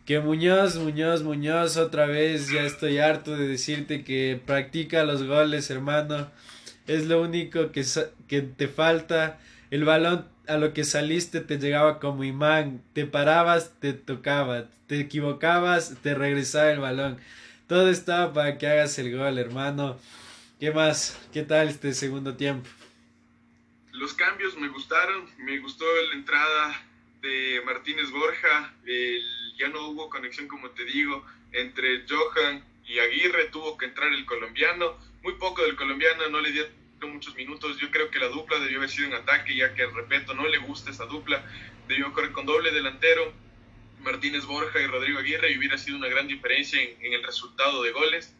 Que 0.06 0.20
Muñoz, 0.20 0.78
Muñoz, 0.78 1.24
Muñoz, 1.24 1.78
otra 1.78 2.06
vez 2.06 2.52
ya 2.52 2.62
estoy 2.62 3.00
harto 3.00 3.36
de 3.36 3.48
decirte 3.48 4.04
que 4.04 4.40
practica 4.46 5.06
los 5.06 5.24
goles, 5.24 5.72
hermano. 5.72 6.28
Es 6.86 7.08
lo 7.08 7.20
único 7.20 7.72
que, 7.72 7.84
que 8.28 8.42
te 8.42 8.68
falta 8.68 9.40
el 9.72 9.86
balón 9.86 10.28
a 10.48 10.58
lo 10.58 10.74
que 10.74 10.84
saliste 10.84 11.40
te 11.40 11.58
llegaba 11.58 12.00
como 12.00 12.24
imán, 12.26 12.84
te 12.94 13.06
parabas, 13.06 13.80
te 13.80 13.94
tocaba, 13.94 14.70
te 14.88 15.00
equivocabas, 15.00 15.98
te 16.04 16.14
regresaba 16.14 16.72
el 16.72 16.80
balón. 16.80 17.20
Todo 17.68 17.90
estaba 17.90 18.34
para 18.34 18.58
que 18.58 18.68
hagas 18.68 19.00
el 19.00 19.16
gol, 19.16 19.40
hermano. 19.40 19.98
¿Qué 20.60 20.72
más? 20.72 21.18
¿Qué 21.32 21.44
tal 21.44 21.70
este 21.70 21.94
segundo 21.94 22.36
tiempo? 22.36 22.70
Los 23.94 24.14
cambios 24.14 24.58
me 24.58 24.68
gustaron, 24.68 25.26
me 25.40 25.58
gustó 25.60 25.86
la 26.10 26.16
entrada 26.16 26.86
de 27.22 27.62
Martínez 27.66 28.12
Borja, 28.12 28.74
ya 29.58 29.70
no 29.70 29.88
hubo 29.88 30.10
conexión 30.10 30.48
como 30.48 30.70
te 30.72 30.84
digo, 30.84 31.26
entre 31.54 32.06
Johan 32.10 32.64
y 32.86 33.00
Aguirre, 33.00 33.46
tuvo 33.52 33.78
que 33.78 33.86
entrar 33.86 34.12
el 34.12 34.26
colombiano, 34.26 34.98
muy 35.24 35.34
poco 35.36 35.64
del 35.64 35.76
colombiano, 35.76 36.28
no 36.30 36.42
le 36.42 36.52
dio 36.52 36.66
muchos 37.08 37.36
minutos, 37.36 37.78
yo 37.78 37.90
creo 37.92 38.10
que 38.10 38.20
la 38.20 38.28
dupla 38.28 38.60
debió 38.60 38.78
haber 38.78 38.90
sido 38.90 39.08
en 39.08 39.14
ataque, 39.14 39.56
ya 39.56 39.74
que 39.74 39.84
al 39.84 39.94
Repeto 39.94 40.34
no 40.34 40.48
le 40.48 40.58
gusta 40.60 40.92
esa 40.92 41.06
dupla, 41.06 41.44
debió 41.88 42.12
correr 42.14 42.32
con 42.32 42.46
doble 42.46 42.72
delantero, 42.72 43.34
Martínez 44.00 44.46
Borja 44.46 44.80
y 44.80 44.88
Rodrigo 44.88 45.20
Aguirre, 45.20 45.52
y 45.52 45.58
hubiera 45.58 45.78
sido 45.78 45.98
una 45.98 46.08
gran 46.08 46.28
diferencia 46.28 46.82
en, 46.82 47.14
el 47.14 47.24
resultado 47.24 47.84
de 47.84 47.92
goles. 47.92 48.36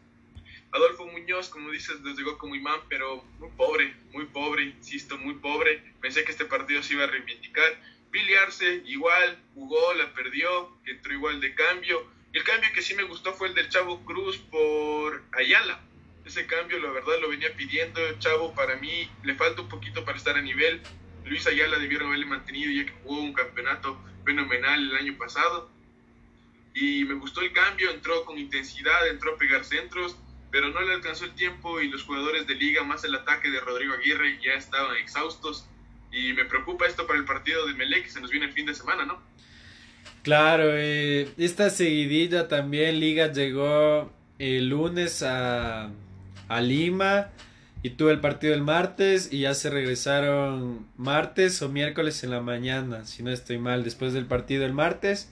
Adolfo 0.72 1.06
Muñoz, 1.06 1.48
como 1.48 1.70
dices, 1.70 2.00
nos 2.00 2.16
llegó 2.16 2.38
como 2.38 2.54
imán, 2.54 2.80
pero 2.88 3.22
muy 3.38 3.50
pobre, 3.50 3.94
muy 4.12 4.24
pobre, 4.26 4.64
insisto, 4.64 5.18
muy 5.18 5.34
pobre. 5.34 5.82
Pensé 6.00 6.24
que 6.24 6.32
este 6.32 6.46
partido 6.46 6.82
se 6.82 6.94
iba 6.94 7.04
a 7.04 7.08
reivindicar. 7.08 7.78
Billy 8.10 8.34
Arce, 8.34 8.82
igual, 8.86 9.38
jugó, 9.54 9.94
la 9.94 10.12
perdió, 10.14 10.76
entró 10.86 11.12
igual 11.12 11.40
de 11.40 11.54
cambio. 11.54 12.06
El 12.32 12.42
cambio 12.44 12.70
que 12.74 12.82
sí 12.82 12.94
me 12.94 13.02
gustó 13.02 13.34
fue 13.34 13.48
el 13.48 13.54
del 13.54 13.68
Chavo 13.68 14.04
Cruz 14.04 14.38
por 14.38 15.22
Ayala. 15.32 15.80
Ese 16.24 16.46
cambio, 16.46 16.78
la 16.78 16.90
verdad, 16.90 17.14
lo 17.20 17.28
venía 17.28 17.54
pidiendo. 17.56 18.00
Chavo, 18.18 18.54
para 18.54 18.76
mí, 18.76 19.10
le 19.24 19.34
falta 19.34 19.62
un 19.62 19.68
poquito 19.68 20.04
para 20.04 20.18
estar 20.18 20.36
a 20.36 20.42
nivel. 20.42 20.80
Luis 21.24 21.46
Ayala 21.46 21.78
debieron 21.78 22.08
haberle 22.08 22.26
mantenido 22.26 22.70
ya 22.70 22.86
que 22.86 22.98
jugó 23.02 23.20
un 23.20 23.32
campeonato 23.32 24.00
fenomenal 24.24 24.80
el 24.90 24.96
año 24.96 25.18
pasado. 25.18 25.70
Y 26.74 27.04
me 27.04 27.14
gustó 27.14 27.42
el 27.42 27.52
cambio, 27.52 27.90
entró 27.90 28.24
con 28.24 28.38
intensidad, 28.38 29.08
entró 29.08 29.34
a 29.34 29.38
pegar 29.38 29.64
centros 29.64 30.16
pero 30.52 30.68
no 30.68 30.82
le 30.82 30.92
alcanzó 30.92 31.24
el 31.24 31.34
tiempo 31.34 31.80
y 31.80 31.88
los 31.88 32.04
jugadores 32.04 32.46
de 32.46 32.54
liga, 32.54 32.84
más 32.84 33.02
el 33.04 33.14
ataque 33.14 33.50
de 33.50 33.58
Rodrigo 33.58 33.94
Aguirre, 33.94 34.38
ya 34.44 34.52
estaban 34.52 34.94
exhaustos. 34.98 35.66
Y 36.12 36.34
me 36.34 36.44
preocupa 36.44 36.86
esto 36.86 37.06
para 37.06 37.18
el 37.18 37.24
partido 37.24 37.66
de 37.66 37.72
Melec 37.72 38.04
que 38.04 38.10
se 38.10 38.20
nos 38.20 38.30
viene 38.30 38.46
el 38.46 38.52
fin 38.52 38.66
de 38.66 38.74
semana, 38.74 39.06
¿no? 39.06 39.18
Claro, 40.22 40.64
eh, 40.76 41.32
esta 41.38 41.70
seguidilla 41.70 42.48
también, 42.48 43.00
Liga 43.00 43.32
llegó 43.32 44.12
el 44.38 44.68
lunes 44.68 45.22
a, 45.22 45.90
a 46.56 46.60
Lima 46.60 47.30
y 47.82 47.90
tuvo 47.90 48.10
el 48.10 48.20
partido 48.20 48.54
el 48.54 48.62
martes 48.62 49.32
y 49.32 49.40
ya 49.40 49.54
se 49.54 49.70
regresaron 49.70 50.86
martes 50.96 51.60
o 51.62 51.68
miércoles 51.68 52.22
en 52.24 52.30
la 52.30 52.40
mañana, 52.40 53.04
si 53.06 53.22
no 53.22 53.30
estoy 53.30 53.58
mal, 53.58 53.84
después 53.84 54.12
del 54.12 54.26
partido 54.26 54.64
el 54.64 54.72
martes 54.72 55.30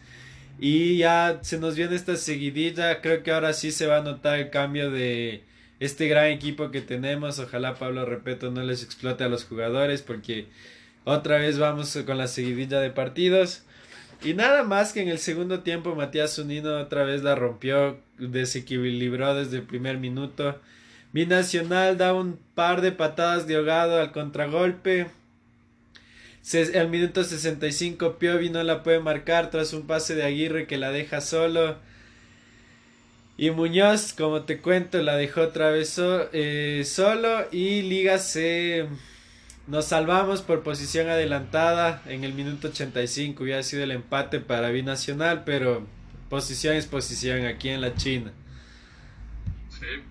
y 0.60 0.98
ya 0.98 1.38
se 1.40 1.58
nos 1.58 1.74
viene 1.74 1.96
esta 1.96 2.16
seguidilla. 2.16 3.00
Creo 3.00 3.22
que 3.22 3.32
ahora 3.32 3.54
sí 3.54 3.72
se 3.72 3.86
va 3.86 3.96
a 3.96 4.02
notar 4.02 4.38
el 4.38 4.50
cambio 4.50 4.90
de 4.90 5.42
este 5.80 6.06
gran 6.06 6.26
equipo 6.26 6.70
que 6.70 6.82
tenemos. 6.82 7.38
Ojalá 7.38 7.74
Pablo 7.74 8.04
Repeto 8.04 8.50
no 8.50 8.62
les 8.62 8.84
explote 8.84 9.24
a 9.24 9.28
los 9.28 9.44
jugadores 9.44 10.02
porque 10.02 10.48
otra 11.04 11.38
vez 11.38 11.58
vamos 11.58 11.98
con 12.04 12.18
la 12.18 12.26
seguidilla 12.26 12.78
de 12.80 12.90
partidos. 12.90 13.62
Y 14.22 14.34
nada 14.34 14.62
más 14.62 14.92
que 14.92 15.00
en 15.00 15.08
el 15.08 15.18
segundo 15.18 15.60
tiempo 15.60 15.94
Matías 15.94 16.38
Unino 16.38 16.78
otra 16.78 17.04
vez 17.04 17.22
la 17.22 17.34
rompió, 17.34 17.98
desequilibró 18.18 19.34
desde 19.34 19.56
el 19.56 19.62
primer 19.62 19.96
minuto. 19.96 20.60
Binacional 21.12 21.98
da 21.98 22.14
un 22.14 22.38
par 22.54 22.80
de 22.80 22.92
patadas 22.92 23.46
de 23.46 23.56
ahogado 23.56 24.00
al 24.00 24.12
contragolpe 24.12 25.08
al 26.74 26.88
minuto 26.88 27.22
65 27.22 28.18
Piovi 28.18 28.50
no 28.50 28.62
la 28.62 28.82
puede 28.82 28.98
marcar 28.98 29.50
tras 29.50 29.72
un 29.72 29.86
pase 29.86 30.14
de 30.14 30.24
Aguirre 30.24 30.66
que 30.66 30.78
la 30.78 30.90
deja 30.90 31.20
solo. 31.20 31.76
Y 33.36 33.50
Muñoz, 33.50 34.12
como 34.12 34.42
te 34.42 34.58
cuento, 34.58 35.00
la 35.02 35.16
dejó 35.16 35.42
otra 35.42 35.70
vez 35.70 35.96
eh, 35.98 36.82
solo. 36.84 37.46
Y 37.52 37.82
Liga 37.82 38.18
se... 38.18 38.86
Nos 39.66 39.84
salvamos 39.84 40.42
por 40.42 40.62
posición 40.62 41.08
adelantada 41.08 42.02
en 42.06 42.24
el 42.24 42.34
minuto 42.34 42.68
85. 42.68 43.44
Hubiera 43.44 43.62
sido 43.62 43.84
el 43.84 43.92
empate 43.92 44.40
para 44.40 44.70
Binacional, 44.70 45.44
pero 45.44 45.86
posición 46.28 46.74
es 46.74 46.86
posición 46.86 47.46
aquí 47.46 47.68
en 47.68 47.80
la 47.80 47.94
China. 47.94 48.32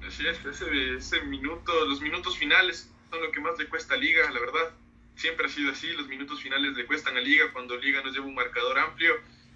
Sí, 0.09 0.27
ese, 0.27 0.95
ese 0.95 1.21
minuto, 1.21 1.85
los 1.85 2.01
minutos 2.01 2.37
finales 2.37 2.91
son 3.09 3.21
lo 3.21 3.31
que 3.31 3.39
más 3.39 3.57
le 3.57 3.67
cuesta 3.67 3.93
a 3.93 3.97
Liga, 3.97 4.29
la 4.31 4.39
verdad 4.39 4.73
siempre 5.19 5.47
ha 5.47 5.49
sido 5.49 5.71
así, 5.71 5.87
los 5.93 6.07
minutos 6.07 6.41
finales 6.41 6.73
le 6.75 6.85
cuestan 6.85 7.17
a 7.17 7.21
Liga 7.21 7.51
cuando 7.51 7.75
Liga 7.75 8.01
nos 8.01 8.13
lleva 8.13 8.25
un 8.25 8.35
marcador 8.35 8.79
amplio 8.79 9.15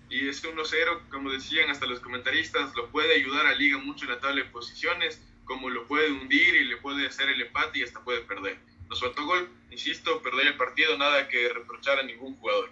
y 0.09 0.27
este 0.27 0.53
1-0, 0.53 1.09
como 1.09 1.31
decían 1.31 1.69
hasta 1.69 1.85
los 1.85 2.01
comentaristas, 2.01 2.75
lo 2.75 2.89
puede 2.89 3.15
ayudar 3.15 3.47
a 3.47 3.55
Liga 3.55 3.77
mucho 3.77 4.05
en 4.05 4.11
la 4.11 4.19
tabla 4.19 4.43
de 4.43 4.49
posiciones, 4.49 5.21
como 5.45 5.69
lo 5.69 5.87
puede 5.87 6.11
hundir 6.11 6.55
y 6.55 6.65
le 6.65 6.77
puede 6.77 7.07
hacer 7.07 7.29
el 7.29 7.41
empate 7.41 7.79
y 7.79 7.83
hasta 7.83 8.03
puede 8.03 8.21
perder. 8.21 8.57
Nos 8.89 8.99
faltó 8.99 9.25
gol, 9.25 9.49
insisto, 9.71 10.21
perder 10.21 10.47
el 10.47 10.57
partido, 10.57 10.97
nada 10.97 11.27
que 11.29 11.49
reprochar 11.49 11.97
a 11.99 12.03
ningún 12.03 12.35
jugador. 12.35 12.69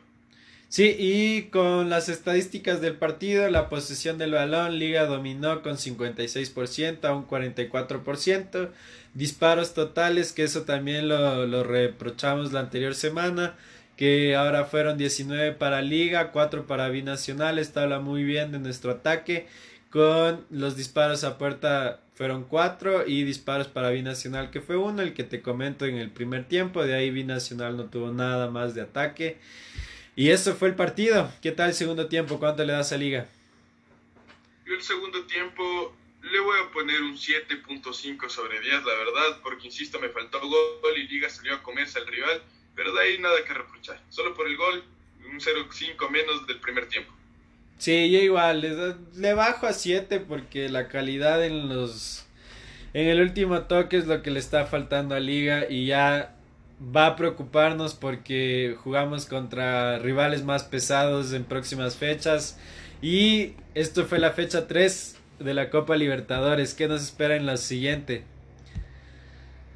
Sí, 0.71 0.95
y 0.97 1.49
con 1.49 1.89
las 1.89 2.07
estadísticas 2.07 2.79
del 2.79 2.95
partido, 2.95 3.49
la 3.49 3.67
posesión 3.67 4.17
del 4.17 4.31
balón, 4.31 4.79
Liga 4.79 5.05
dominó 5.05 5.61
con 5.63 5.75
56% 5.75 7.03
a 7.03 7.13
un 7.13 7.27
44%. 7.27 8.69
Disparos 9.13 9.73
totales, 9.73 10.31
que 10.31 10.43
eso 10.43 10.61
también 10.61 11.09
lo, 11.09 11.45
lo 11.45 11.65
reprochamos 11.65 12.53
la 12.53 12.61
anterior 12.61 12.95
semana, 12.95 13.57
que 13.97 14.33
ahora 14.37 14.63
fueron 14.63 14.97
19 14.97 15.51
para 15.51 15.81
Liga, 15.81 16.31
4 16.31 16.65
para 16.67 16.87
Binacional. 16.87 17.59
Esto 17.59 17.81
habla 17.81 17.99
muy 17.99 18.23
bien 18.23 18.53
de 18.53 18.59
nuestro 18.59 18.91
ataque. 18.91 19.47
Con 19.89 20.45
los 20.51 20.77
disparos 20.77 21.25
a 21.25 21.37
puerta 21.37 21.99
fueron 22.15 22.45
4 22.45 23.07
y 23.07 23.25
disparos 23.25 23.67
para 23.67 23.89
Binacional, 23.89 24.51
que 24.51 24.61
fue 24.61 24.77
uno, 24.77 25.01
el 25.01 25.13
que 25.13 25.25
te 25.25 25.41
comento 25.41 25.85
en 25.85 25.97
el 25.97 26.11
primer 26.11 26.45
tiempo. 26.45 26.85
De 26.85 26.93
ahí 26.93 27.09
Binacional 27.09 27.75
no 27.75 27.87
tuvo 27.87 28.13
nada 28.13 28.49
más 28.49 28.73
de 28.73 28.83
ataque. 28.83 29.37
Y 30.15 30.29
eso 30.29 30.55
fue 30.55 30.69
el 30.69 30.75
partido. 30.75 31.31
¿Qué 31.41 31.51
tal 31.51 31.69
el 31.69 31.75
segundo 31.75 32.07
tiempo? 32.07 32.39
¿Cuánto 32.39 32.63
le 32.63 32.73
das 32.73 32.91
a 32.91 32.97
Liga? 32.97 33.27
Yo 34.65 34.73
el 34.73 34.81
segundo 34.81 35.23
tiempo 35.25 35.95
le 36.21 36.39
voy 36.39 36.57
a 36.59 36.71
poner 36.71 37.01
un 37.01 37.15
7.5 37.15 38.29
sobre 38.29 38.59
10, 38.59 38.83
la 38.83 38.93
verdad, 38.93 39.39
porque 39.41 39.67
insisto, 39.67 39.99
me 39.99 40.09
faltó 40.09 40.39
gol 40.39 40.97
y 40.97 41.07
Liga 41.07 41.29
salió 41.29 41.55
a 41.55 41.63
comerse 41.63 41.99
al 41.99 42.07
rival, 42.07 42.41
pero 42.75 42.93
de 42.93 43.01
ahí 43.01 43.19
nada 43.19 43.43
que 43.45 43.53
reprochar. 43.53 44.01
Solo 44.09 44.33
por 44.33 44.47
el 44.47 44.57
gol, 44.57 44.83
un 45.31 45.39
0.5 45.39 46.09
menos 46.09 46.45
del 46.45 46.59
primer 46.59 46.87
tiempo. 46.87 47.11
Sí, 47.77 48.11
yo 48.11 48.19
igual, 48.19 48.61
le, 48.61 48.95
le 49.15 49.33
bajo 49.33 49.65
a 49.65 49.73
7 49.73 50.19
porque 50.19 50.69
la 50.69 50.87
calidad 50.87 51.43
en 51.43 51.69
los... 51.69 52.25
En 52.93 53.07
el 53.07 53.21
último 53.21 53.63
toque 53.63 53.97
es 53.97 54.05
lo 54.05 54.21
que 54.21 54.31
le 54.31 54.39
está 54.39 54.67
faltando 54.67 55.15
a 55.15 55.19
Liga 55.19 55.65
y 55.69 55.87
ya 55.87 56.35
va 56.81 57.05
a 57.05 57.15
preocuparnos 57.15 57.93
porque 57.93 58.75
jugamos 58.83 59.25
contra 59.25 59.99
rivales 59.99 60.43
más 60.43 60.63
pesados 60.63 61.33
en 61.33 61.45
próximas 61.45 61.95
fechas. 61.95 62.59
Y 63.01 63.55
esto 63.75 64.05
fue 64.05 64.19
la 64.19 64.31
fecha 64.31 64.67
3 64.67 65.19
de 65.39 65.53
la 65.53 65.69
Copa 65.69 65.95
Libertadores. 65.95 66.73
¿Qué 66.73 66.87
nos 66.87 67.01
espera 67.03 67.35
en 67.35 67.45
la 67.45 67.57
siguiente? 67.57 68.23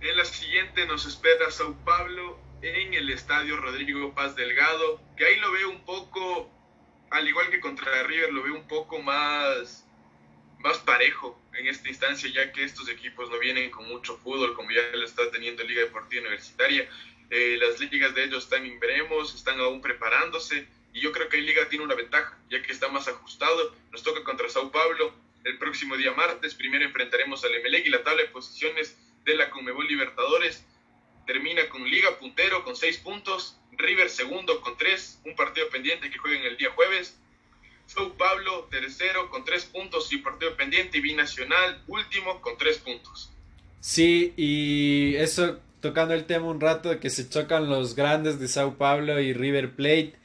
En 0.02 0.18
la 0.18 0.26
siguiente 0.26 0.86
nos 0.88 1.06
espera 1.06 1.50
Sao 1.52 1.76
Paulo 1.86 2.39
en 2.62 2.94
el 2.94 3.10
estadio 3.10 3.58
Rodrigo 3.58 4.13
Paz 4.13 4.36
Delgado, 4.36 5.00
que 5.15 5.26
ahí 5.26 5.39
lo 5.39 5.52
veo 5.52 5.70
un 5.70 5.86
poco, 5.86 6.50
al 7.12 7.28
igual 7.28 7.50
que 7.50 7.60
contra 7.60 8.04
River, 8.04 8.34
lo 8.34 8.44
veo 8.44 8.56
un 8.56 8.68
poco 8.68 9.00
más, 9.02 9.86
más 10.60 10.78
parejo 10.80 11.39
en 11.58 11.68
esta 11.68 11.89
instancia, 11.89 12.30
ya 12.30 12.52
que 12.52 12.63
estos 12.63 12.89
equipos 12.89 13.30
no 13.30 13.39
vienen 13.39 13.70
con 13.72 13.88
mucho 13.88 14.18
fútbol, 14.18 14.54
como 14.54 14.72
ya 14.72 14.82
lo 14.94 15.06
está 15.06 15.30
teniendo 15.32 15.63
Liga 15.63 15.82
Deportiva 15.82 16.22
Universitaria. 16.22 16.89
Eh, 17.30 17.58
las 17.60 17.80
ligas 17.80 18.13
de 18.13 18.26
ellos 18.26 18.50
también 18.50 18.80
veremos, 18.80 19.34
están 19.34 19.60
aún 19.60 19.82
preparándose, 19.82 20.68
y 20.94 21.02
yo 21.02 21.12
creo 21.12 21.28
que 21.28 21.38
Liga 21.38 21.68
tiene 21.68 21.84
una 21.84 21.96
ventaja, 21.96 22.38
ya 22.50 22.62
que 22.62 22.72
está 22.72 22.88
más 22.88 23.08
ajustado. 23.08 23.76
Nos 23.91 24.04
toca 24.04 24.24
contra 24.24 24.50
Sao 24.50 24.72
Paulo 24.72 25.13
el 25.44 25.58
próximo 25.58 25.98
día 25.98 26.12
martes. 26.13 26.56
Primero 26.56 26.86
enfrentaremos 26.86 27.44
al 27.44 27.54
Emelec 27.54 27.86
y 27.86 27.89
la 27.89 28.04
tabla 28.04 28.24
de 28.24 28.30
posiciones 28.30 28.98
de 29.26 29.36
la 29.36 29.50
Conmebol 29.50 29.88
Libertadores 29.88 30.65
termina 31.26 31.68
con 31.70 31.84
Liga 31.84 32.18
puntero 32.18 32.63
con 32.63 32.76
seis 32.76 32.98
puntos, 32.98 33.58
River 33.72 34.10
segundo 34.10 34.62
con 34.62 34.78
tres, 34.78 35.20
un 35.26 35.36
partido 35.36 35.68
pendiente 35.70 36.10
que 36.10 36.18
juega 36.18 36.38
en 36.38 36.46
el 36.46 36.58
día 36.58 36.72
jueves, 36.72 37.20
Sao 37.88 38.13
Pablo 38.13 38.67
tercero 38.71 39.30
con 39.30 39.45
tres 39.45 39.65
puntos 39.65 40.12
y 40.12 40.17
partido 40.17 40.56
pendiente 40.56 40.98
y 40.98 41.02
Binacional 41.02 41.82
último 41.88 42.41
con 42.41 42.58
tres 42.58 42.78
puntos. 42.80 43.32
Sí, 43.80 44.34
y 44.36 45.15
eso 45.17 45.60
tocando 45.80 46.15
el 46.15 46.26
tema 46.26 46.48
un 46.48 46.60
rato 46.60 46.89
de 46.89 47.00
que 47.00 47.12
se 47.12 47.30
chocan 47.30 47.69
los 47.69 47.95
grandes 47.95 48.39
de 48.39 48.48
Sao 48.48 48.76
Paulo 48.76 49.19
y 49.19 49.34
River 49.34 49.76
Plate, 49.76 50.15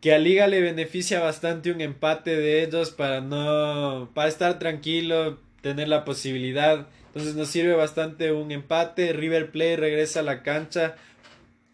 que 0.00 0.14
a 0.14 0.18
Liga 0.18 0.46
le 0.46 0.62
beneficia 0.62 1.20
bastante 1.20 1.70
un 1.70 1.82
empate 1.82 2.34
de 2.36 2.64
ellos 2.64 2.90
para 2.90 3.20
no, 3.20 4.10
para 4.14 4.30
estar 4.30 4.58
tranquilo, 4.58 5.38
tener 5.60 5.88
la 5.88 6.06
posibilidad. 6.06 6.88
Entonces 7.08 7.34
nos 7.34 7.48
sirve 7.48 7.74
bastante 7.74 8.32
un 8.32 8.50
empate. 8.50 9.12
River 9.12 9.50
Plate 9.50 9.76
regresa 9.76 10.20
a 10.20 10.22
la 10.22 10.42
cancha. 10.42 10.96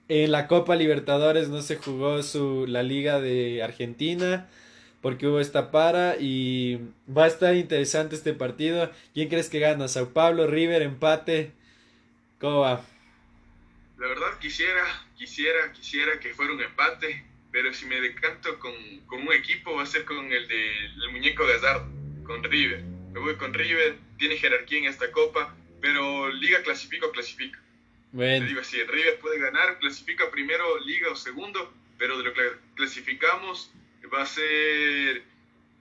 En 0.08 0.32
la 0.32 0.48
Copa 0.48 0.74
Libertadores 0.74 1.48
no 1.48 1.62
se 1.62 1.76
jugó 1.76 2.24
su, 2.24 2.66
la 2.66 2.82
Liga 2.82 3.20
de 3.20 3.62
Argentina 3.62 4.48
porque 5.06 5.28
hubo 5.28 5.38
esta 5.38 5.70
para 5.70 6.16
y 6.18 6.80
va 7.08 7.26
a 7.26 7.28
estar 7.28 7.54
interesante 7.54 8.16
este 8.16 8.32
partido. 8.32 8.90
¿Quién 9.14 9.28
crees 9.28 9.48
que 9.48 9.60
gana? 9.60 9.86
¿Sao 9.86 10.12
Paulo, 10.12 10.48
River, 10.48 10.82
empate? 10.82 11.52
¿Cómo 12.40 12.62
va? 12.62 12.84
La 13.98 14.08
verdad 14.08 14.36
quisiera, 14.40 14.82
quisiera, 15.16 15.72
quisiera 15.72 16.18
que 16.18 16.34
fuera 16.34 16.52
un 16.52 16.60
empate, 16.60 17.24
pero 17.52 17.72
si 17.72 17.86
me 17.86 18.00
decanto 18.00 18.58
con, 18.58 18.72
con 19.06 19.22
un 19.22 19.32
equipo 19.32 19.76
va 19.76 19.84
a 19.84 19.86
ser 19.86 20.04
con 20.04 20.32
el 20.32 20.48
del 20.48 21.12
muñeco 21.12 21.46
de 21.46 21.54
Azar. 21.54 21.84
con 22.24 22.42
River. 22.42 22.82
Me 23.12 23.20
voy 23.20 23.36
con 23.36 23.54
River, 23.54 23.94
tiene 24.18 24.36
jerarquía 24.36 24.78
en 24.78 24.84
esta 24.86 25.12
copa, 25.12 25.54
pero 25.80 26.30
Liga 26.30 26.64
clasifica 26.64 27.06
o 27.06 27.12
clasifica. 27.12 27.60
Bueno. 28.10 28.44
digo 28.44 28.60
así, 28.60 28.82
River 28.82 29.20
puede 29.20 29.38
ganar, 29.38 29.78
clasifica 29.78 30.32
primero 30.32 30.80
Liga 30.80 31.12
o 31.12 31.14
segundo, 31.14 31.72
pero 31.96 32.18
de 32.18 32.24
lo 32.24 32.34
que 32.34 32.42
clasificamos 32.74 33.70
va 34.12 34.22
a 34.22 34.26
ser 34.26 35.22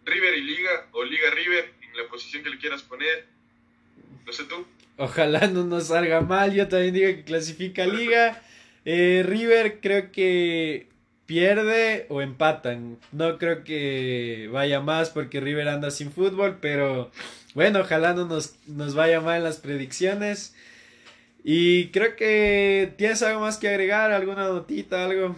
River 0.06 0.38
y 0.38 0.42
Liga 0.42 0.88
o 0.92 1.04
Liga 1.04 1.30
River 1.32 1.74
en 1.82 1.98
la 1.98 2.10
posición 2.10 2.44
que 2.44 2.50
le 2.50 2.58
quieras 2.58 2.84
poner. 2.84 3.26
No 4.26 4.34
sé 4.34 4.44
tú. 4.46 4.66
Ojalá 4.98 5.48
no 5.48 5.64
nos 5.64 5.88
salga 5.88 6.22
mal, 6.22 6.54
yo 6.54 6.68
también 6.68 6.94
digo 6.94 7.08
que 7.08 7.24
clasifica 7.24 7.86
Liga. 7.86 8.42
Eh, 8.86 9.24
River 9.26 9.80
creo 9.82 10.12
que 10.12 10.88
pierde 11.26 12.06
o 12.10 12.22
empatan. 12.22 12.98
No 13.12 13.38
creo 13.38 13.64
que 13.64 14.50
vaya 14.52 14.80
más 14.80 15.10
porque 15.10 15.42
River 15.42 15.68
anda 15.68 15.92
sin 15.92 16.12
fútbol, 16.12 16.60
pero 16.62 17.12
bueno, 17.54 17.80
ojalá 17.82 18.14
no 18.14 18.26
nos, 18.26 18.56
nos 18.68 18.96
vaya 18.96 19.22
mal 19.22 19.38
en 19.38 19.44
las 19.44 19.58
predicciones. 19.58 20.56
Y 21.44 21.90
creo 21.90 22.16
que 22.16 22.94
tienes 22.98 23.22
algo 23.22 23.42
más 23.42 23.58
que 23.58 23.70
agregar, 23.70 24.12
alguna 24.12 24.48
notita, 24.48 25.06
algo. 25.06 25.36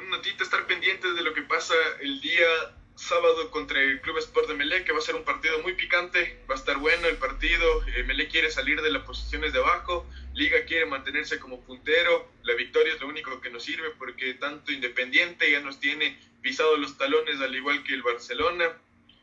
Una 0.00 0.16
notita, 0.16 0.44
estar 0.44 0.66
pendientes 0.66 1.14
de 1.14 1.22
lo 1.22 1.34
que 1.34 1.42
pasa 1.42 1.74
el 2.00 2.20
día 2.20 2.46
sábado 2.94 3.50
contra 3.50 3.80
el 3.80 4.00
Club 4.00 4.18
Sport 4.18 4.48
de 4.48 4.54
Melé, 4.54 4.84
que 4.84 4.92
va 4.92 4.98
a 4.98 5.02
ser 5.02 5.14
un 5.14 5.24
partido 5.24 5.58
muy 5.60 5.74
picante, 5.74 6.40
va 6.48 6.54
a 6.54 6.58
estar 6.58 6.78
bueno 6.78 7.06
el 7.06 7.16
partido, 7.16 7.82
eh, 7.86 8.02
Melé 8.04 8.28
quiere 8.28 8.50
salir 8.50 8.80
de 8.82 8.90
las 8.90 9.02
posiciones 9.04 9.52
de 9.52 9.60
abajo, 9.60 10.06
Liga 10.34 10.64
quiere 10.66 10.86
mantenerse 10.86 11.38
como 11.38 11.60
puntero, 11.60 12.30
la 12.42 12.54
victoria 12.54 12.94
es 12.94 13.00
lo 13.00 13.08
único 13.08 13.40
que 13.40 13.50
nos 13.50 13.64
sirve 13.64 13.90
porque 13.98 14.34
tanto 14.34 14.72
Independiente 14.72 15.50
ya 15.50 15.60
nos 15.60 15.80
tiene 15.80 16.18
pisados 16.42 16.78
los 16.78 16.96
talones 16.96 17.40
al 17.40 17.54
igual 17.54 17.82
que 17.84 17.94
el 17.94 18.02
Barcelona, 18.02 18.72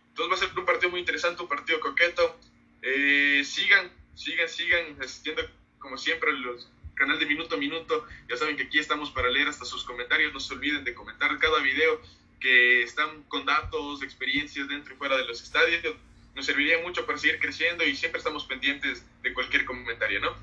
entonces 0.10 0.32
va 0.32 0.36
a 0.36 0.50
ser 0.50 0.60
un 0.60 0.66
partido 0.66 0.90
muy 0.90 1.00
interesante, 1.00 1.42
un 1.42 1.50
partido 1.50 1.80
coqueto, 1.80 2.40
eh, 2.82 3.44
sigan, 3.46 3.92
sigan, 4.16 4.50
sigan 4.50 4.98
asistiendo 5.02 5.42
como 5.80 5.98
siempre 5.98 6.32
los 6.34 6.70
canal 6.96 7.20
de 7.20 7.26
minuto 7.26 7.56
a 7.56 7.58
minuto. 7.58 8.06
Ya 8.30 8.38
saben 8.38 8.58
que 8.58 8.64
aquí 8.64 8.80
estamos 8.80 9.12
para 9.12 9.30
leer 9.30 9.48
hasta 9.48 9.66
sus 9.66 9.84
comentarios. 9.84 10.34
No 10.34 10.40
se 10.40 10.54
olviden 10.54 10.84
de 10.84 10.94
comentar 10.94 11.38
cada 11.40 11.62
video 11.62 12.02
que 12.40 12.84
están 12.84 13.24
con 13.28 13.46
datos, 13.46 14.02
experiencias 14.04 14.68
dentro 14.68 14.94
y 14.94 14.98
fuera 14.98 15.18
de 15.18 15.26
los 15.26 15.42
estadios. 15.42 15.82
Nos 16.36 16.46
serviría 16.46 16.82
mucho 16.82 17.06
para 17.06 17.18
seguir 17.18 17.40
creciendo 17.40 17.86
y 17.86 17.96
siempre 17.96 18.20
estamos 18.20 18.46
pendientes 18.46 19.06
de 19.24 19.34
cualquier 19.34 19.66
comentario, 19.66 20.20
¿no? 20.20 20.34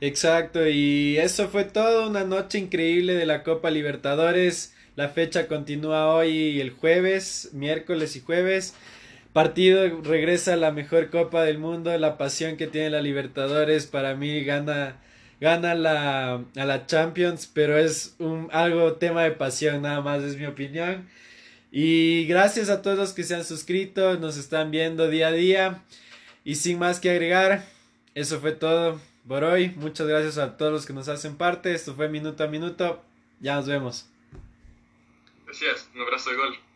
Exacto, 0.00 0.66
y 0.66 1.18
eso 1.18 1.48
fue 1.50 1.64
todo, 1.64 2.08
una 2.08 2.24
noche 2.24 2.58
increíble 2.58 3.14
de 3.14 3.26
la 3.26 3.42
Copa 3.42 3.70
Libertadores. 3.70 4.74
La 4.96 5.10
fecha 5.10 5.46
continúa 5.46 6.14
hoy 6.14 6.60
el 6.60 6.70
jueves, 6.70 7.50
miércoles 7.52 8.16
y 8.16 8.20
jueves. 8.20 8.74
Partido 9.32 10.00
regresa 10.02 10.54
a 10.54 10.56
la 10.56 10.72
mejor 10.72 11.10
Copa 11.10 11.44
del 11.44 11.58
mundo, 11.58 11.96
la 11.98 12.18
pasión 12.18 12.56
que 12.56 12.66
tiene 12.66 12.90
la 12.90 13.02
Libertadores 13.02 13.86
para 13.86 14.14
mí 14.14 14.42
gana 14.42 15.00
gana 15.40 15.74
la, 15.74 16.44
a 16.56 16.64
la 16.64 16.86
Champions, 16.86 17.50
pero 17.52 17.78
es 17.78 18.14
un 18.18 18.48
algo 18.52 18.94
tema 18.94 19.22
de 19.22 19.32
pasión 19.32 19.82
nada 19.82 20.00
más, 20.00 20.22
es 20.22 20.36
mi 20.36 20.46
opinión. 20.46 21.08
Y 21.72 22.26
gracias 22.26 22.68
a 22.68 22.82
todos 22.82 22.98
los 22.98 23.12
que 23.12 23.24
se 23.24 23.34
han 23.34 23.44
suscrito, 23.44 24.18
nos 24.18 24.36
están 24.36 24.70
viendo 24.70 25.08
día 25.08 25.28
a 25.28 25.32
día. 25.32 25.82
Y 26.44 26.56
sin 26.56 26.78
más 26.78 27.00
que 27.00 27.10
agregar, 27.10 27.64
eso 28.14 28.40
fue 28.40 28.52
todo 28.52 29.00
por 29.26 29.44
hoy. 29.44 29.70
Muchas 29.76 30.06
gracias 30.06 30.38
a 30.38 30.56
todos 30.56 30.72
los 30.72 30.86
que 30.86 30.92
nos 30.92 31.08
hacen 31.08 31.36
parte. 31.36 31.72
Esto 31.72 31.94
fue 31.94 32.08
minuto 32.08 32.42
a 32.42 32.48
minuto. 32.48 33.02
Ya 33.40 33.56
nos 33.56 33.66
vemos. 33.66 34.06
Gracias, 35.46 35.88
un 35.94 36.02
abrazo 36.02 36.30
de 36.30 36.36
gol. 36.36 36.69